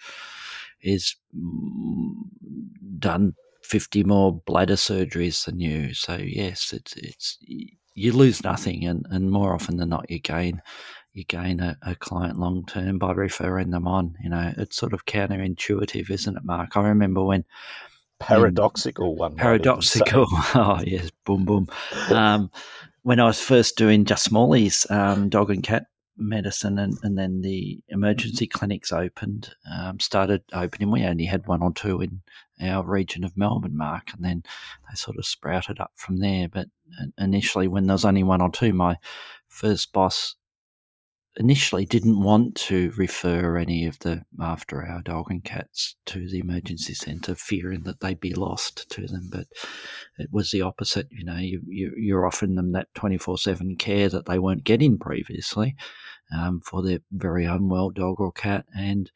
is 0.80 1.16
done 2.98 3.34
50 3.62 4.04
more 4.04 4.40
bladder 4.46 4.74
surgeries 4.74 5.44
than 5.44 5.60
you. 5.60 5.94
So 5.94 6.16
yes, 6.16 6.72
it's 6.72 6.94
it's 6.96 7.38
you 7.94 8.12
lose 8.12 8.44
nothing, 8.44 8.84
and, 8.84 9.06
and 9.10 9.30
more 9.30 9.54
often 9.54 9.76
than 9.76 9.88
not, 9.90 10.10
you 10.10 10.20
gain 10.20 10.62
you 11.12 11.24
gain 11.24 11.60
a, 11.60 11.76
a 11.82 11.94
client 11.96 12.38
long 12.38 12.64
term 12.66 12.98
by 12.98 13.12
referring 13.12 13.70
them 13.70 13.86
on. 13.86 14.14
You 14.22 14.30
know, 14.30 14.52
it's 14.56 14.76
sort 14.76 14.92
of 14.92 15.04
counterintuitive, 15.04 16.10
isn't 16.10 16.36
it, 16.36 16.44
Mark? 16.44 16.76
I 16.76 16.82
remember 16.82 17.22
when 17.22 17.44
paradoxical 18.20 19.16
one. 19.16 19.36
Paradoxical. 19.36 20.26
oh 20.54 20.80
yes, 20.84 21.10
boom 21.24 21.44
boom. 21.44 21.68
Um, 22.10 22.50
when 23.02 23.20
I 23.20 23.24
was 23.24 23.40
first 23.40 23.76
doing 23.76 24.04
just 24.04 24.30
smallies, 24.30 24.90
um, 24.90 25.28
dog 25.28 25.50
and 25.50 25.62
cat 25.62 25.86
medicine, 26.18 26.78
and, 26.78 26.98
and 27.02 27.16
then 27.16 27.42
the 27.42 27.81
emergency 27.88 28.46
clinics 28.46 28.92
opened, 28.92 29.54
um, 29.70 30.00
started 30.00 30.42
opening. 30.52 30.90
We 30.90 31.04
only 31.04 31.26
had 31.26 31.46
one 31.46 31.62
or 31.62 31.72
two 31.72 32.00
in 32.00 32.20
our 32.61 32.85
region 32.85 33.24
of 33.24 33.37
Melbourne, 33.37 33.76
Mark, 33.76 34.12
and 34.14 34.24
then 34.24 34.42
they 34.88 34.94
sort 34.94 35.18
of 35.18 35.26
sprouted 35.26 35.81
up 35.81 35.92
from 35.94 36.18
there. 36.18 36.48
But 36.48 36.68
initially, 37.16 37.68
when 37.68 37.87
there 37.87 37.94
was 37.94 38.04
only 38.04 38.22
one 38.22 38.40
or 38.40 38.50
two, 38.50 38.72
my 38.72 38.96
first 39.48 39.92
boss 39.92 40.35
initially 41.38 41.87
didn't 41.87 42.20
want 42.20 42.57
to 42.57 42.92
refer 42.96 43.57
any 43.57 43.87
of 43.87 43.98
the 44.01 44.24
after 44.40 44.85
hour 44.85 45.01
dog 45.03 45.27
and 45.31 45.44
cats 45.44 45.96
to 46.07 46.29
the 46.29 46.40
emergency 46.40 46.94
centre, 46.94 47.35
fearing 47.35 47.83
that 47.85 48.01
they'd 48.01 48.20
be 48.20 48.35
lost 48.35 48.90
to 48.90 49.07
them. 49.07 49.29
But 49.31 49.46
it 50.18 50.29
was 50.33 50.51
the 50.51 50.62
opposite. 50.62 51.07
You 51.11 51.24
know, 51.24 51.37
you, 51.37 51.62
you, 51.66 51.92
you're 51.96 52.27
offering 52.27 52.57
them 52.57 52.72
that 52.72 52.88
24 52.94 53.38
7 53.38 53.77
care 53.77 54.09
that 54.09 54.27
they 54.27 54.38
weren't 54.38 54.64
getting 54.64 54.98
previously 54.98 55.77
um, 56.37 56.61
for 56.61 56.83
their 56.83 56.98
very 57.12 57.44
unwell 57.44 57.90
dog 57.90 58.20
or 58.20 58.33
cat. 58.33 58.66
And 58.77 59.11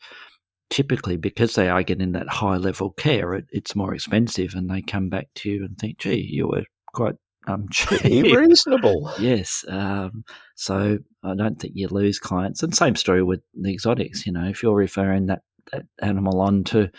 typically, 0.71 1.17
because 1.17 1.55
they 1.57 1.69
are 1.69 1.83
getting 1.83 2.13
that 2.13 2.29
high 2.29 2.57
level 2.57 2.91
care, 2.91 3.35
it, 3.35 3.47
it's 3.51 3.77
more 3.77 3.95
expensive. 3.95 4.55
And 4.55 4.71
they 4.71 4.81
come 4.81 5.09
back 5.09 5.29
to 5.37 5.51
you 5.51 5.65
and 5.65 5.77
think, 5.77 5.99
gee, 5.99 6.29
you 6.31 6.49
were 6.49 6.65
quite 6.95 7.17
um, 7.47 7.69
cheap. 7.73 8.03
reasonable. 8.05 9.13
yes. 9.19 9.65
Um, 9.69 10.25
so 10.55 10.99
I 11.23 11.35
don't 11.35 11.59
think 11.59 11.75
you 11.77 11.89
lose 11.89 12.19
clients. 12.19 12.63
And 12.63 12.75
same 12.75 12.97
story 12.97 13.23
with 13.23 13.41
the 13.55 13.73
exotics. 13.73 14.27
You 14.27 14.33
know, 14.33 14.45
if 14.45 14.63
you're 14.63 14.75
referring 14.75 15.27
that, 15.27 15.43
that 15.73 15.85
animal 16.01 16.41
on 16.41 16.65
to 16.65 16.91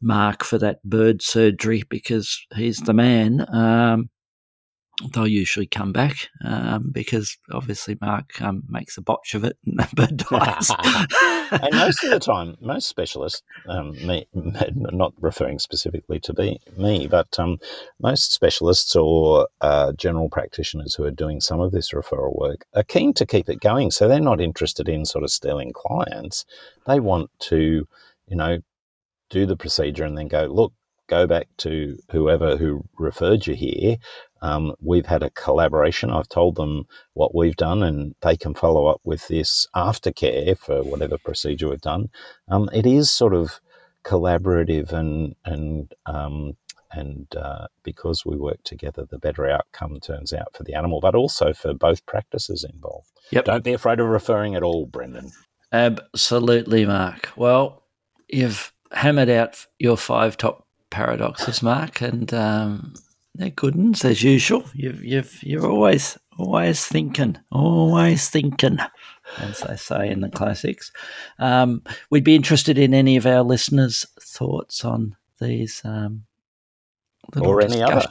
Mark 0.00 0.44
for 0.44 0.58
that 0.58 0.82
bird 0.84 1.22
surgery 1.22 1.82
because 1.88 2.44
he's 2.54 2.78
the 2.78 2.94
man, 2.94 3.46
um, 3.54 4.10
they'll 5.12 5.26
usually 5.26 5.66
come 5.66 5.92
back 5.92 6.28
um, 6.44 6.90
because 6.90 7.36
obviously 7.52 7.98
Mark 8.00 8.40
um, 8.40 8.62
makes 8.68 8.96
a 8.96 9.02
botch 9.02 9.34
of 9.34 9.44
it 9.44 9.58
and 9.66 9.78
the 9.78 9.88
bird 9.94 10.16
dies. 10.16 10.70
and 11.50 11.74
most 11.74 12.02
of 12.02 12.10
the 12.10 12.18
time, 12.20 12.56
most 12.60 12.88
specialists, 12.88 13.42
um, 13.68 13.92
me, 14.06 14.26
not 14.34 15.12
referring 15.20 15.58
specifically 15.58 16.18
to 16.20 16.32
be, 16.32 16.60
me, 16.76 17.06
but 17.06 17.38
um, 17.38 17.58
most 18.00 18.32
specialists 18.32 18.96
or 18.96 19.48
uh, 19.60 19.92
general 19.92 20.30
practitioners 20.30 20.94
who 20.94 21.04
are 21.04 21.10
doing 21.10 21.40
some 21.40 21.60
of 21.60 21.72
this 21.72 21.90
referral 21.90 22.36
work 22.38 22.64
are 22.74 22.82
keen 22.82 23.12
to 23.14 23.26
keep 23.26 23.48
it 23.48 23.60
going. 23.60 23.90
So 23.90 24.08
they're 24.08 24.20
not 24.20 24.40
interested 24.40 24.88
in 24.88 25.04
sort 25.04 25.24
of 25.24 25.30
stealing 25.30 25.72
clients. 25.74 26.46
They 26.86 27.00
want 27.00 27.30
to, 27.40 27.86
you 28.28 28.36
know, 28.36 28.60
do 29.28 29.44
the 29.44 29.56
procedure 29.56 30.04
and 30.04 30.16
then 30.16 30.28
go, 30.28 30.44
look, 30.44 30.72
go 31.08 31.26
back 31.26 31.48
to 31.58 31.98
whoever 32.10 32.56
who 32.56 32.84
referred 32.98 33.46
you 33.46 33.54
here. 33.54 33.96
Um, 34.42 34.74
we've 34.80 35.06
had 35.06 35.22
a 35.22 35.30
collaboration. 35.30 36.10
I've 36.10 36.28
told 36.28 36.56
them 36.56 36.86
what 37.14 37.34
we've 37.34 37.56
done, 37.56 37.82
and 37.82 38.14
they 38.22 38.36
can 38.36 38.54
follow 38.54 38.86
up 38.86 39.00
with 39.04 39.28
this 39.28 39.66
aftercare 39.74 40.58
for 40.58 40.82
whatever 40.82 41.18
procedure 41.18 41.68
we've 41.68 41.80
done. 41.80 42.10
Um, 42.48 42.68
it 42.72 42.86
is 42.86 43.10
sort 43.10 43.34
of 43.34 43.60
collaborative, 44.04 44.92
and 44.92 45.34
and 45.44 45.92
um, 46.06 46.56
and 46.92 47.26
uh, 47.36 47.66
because 47.82 48.24
we 48.24 48.36
work 48.36 48.62
together, 48.64 49.06
the 49.08 49.18
better 49.18 49.48
outcome 49.48 50.00
turns 50.00 50.32
out 50.32 50.54
for 50.54 50.64
the 50.64 50.74
animal, 50.74 51.00
but 51.00 51.14
also 51.14 51.52
for 51.52 51.74
both 51.74 52.04
practices 52.06 52.64
involved. 52.64 53.10
Yep. 53.30 53.44
Don't 53.44 53.64
be 53.64 53.72
afraid 53.72 54.00
of 54.00 54.06
referring 54.06 54.54
at 54.54 54.62
all, 54.62 54.86
Brendan. 54.86 55.32
Absolutely, 55.72 56.86
Mark. 56.86 57.30
Well, 57.36 57.82
you've 58.28 58.72
hammered 58.92 59.28
out 59.28 59.66
your 59.78 59.96
five 59.96 60.36
top 60.36 60.66
paradoxes, 60.90 61.62
Mark, 61.62 62.00
and 62.00 62.32
um, 62.32 62.94
they're 63.38 63.50
good 63.50 63.76
ones 63.76 64.04
as 64.04 64.22
usual. 64.22 64.64
You've, 64.74 65.04
you've, 65.04 65.42
you're 65.42 65.66
always 65.66 66.18
always 66.38 66.84
thinking, 66.84 67.38
always 67.50 68.28
thinking, 68.28 68.78
as 69.38 69.60
they 69.60 69.76
say 69.76 70.10
in 70.10 70.20
the 70.20 70.28
classics. 70.28 70.92
Um, 71.38 71.82
we'd 72.10 72.24
be 72.24 72.34
interested 72.36 72.78
in 72.78 72.94
any 72.94 73.16
of 73.16 73.26
our 73.26 73.42
listeners' 73.42 74.06
thoughts 74.20 74.84
on 74.84 75.16
these 75.40 75.82
um, 75.84 76.24
or 77.40 77.62
any 77.62 77.82
other 77.82 78.02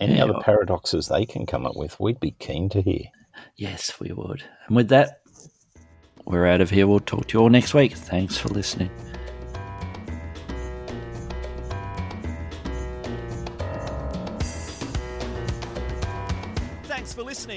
any 0.00 0.16
yeah, 0.16 0.24
other 0.24 0.40
paradoxes 0.40 1.08
they 1.08 1.24
can 1.24 1.46
come 1.46 1.66
up 1.66 1.76
with. 1.76 1.98
We'd 2.00 2.20
be 2.20 2.32
keen 2.32 2.68
to 2.70 2.82
hear. 2.82 3.04
Yes, 3.56 3.98
we 4.00 4.12
would. 4.12 4.42
And 4.66 4.76
with 4.76 4.88
that, 4.88 5.20
we're 6.24 6.46
out 6.46 6.60
of 6.60 6.70
here. 6.70 6.86
We'll 6.86 7.00
talk 7.00 7.28
to 7.28 7.38
you 7.38 7.42
all 7.42 7.50
next 7.50 7.74
week. 7.74 7.92
Thanks 7.92 8.36
for 8.36 8.48
listening. 8.48 8.90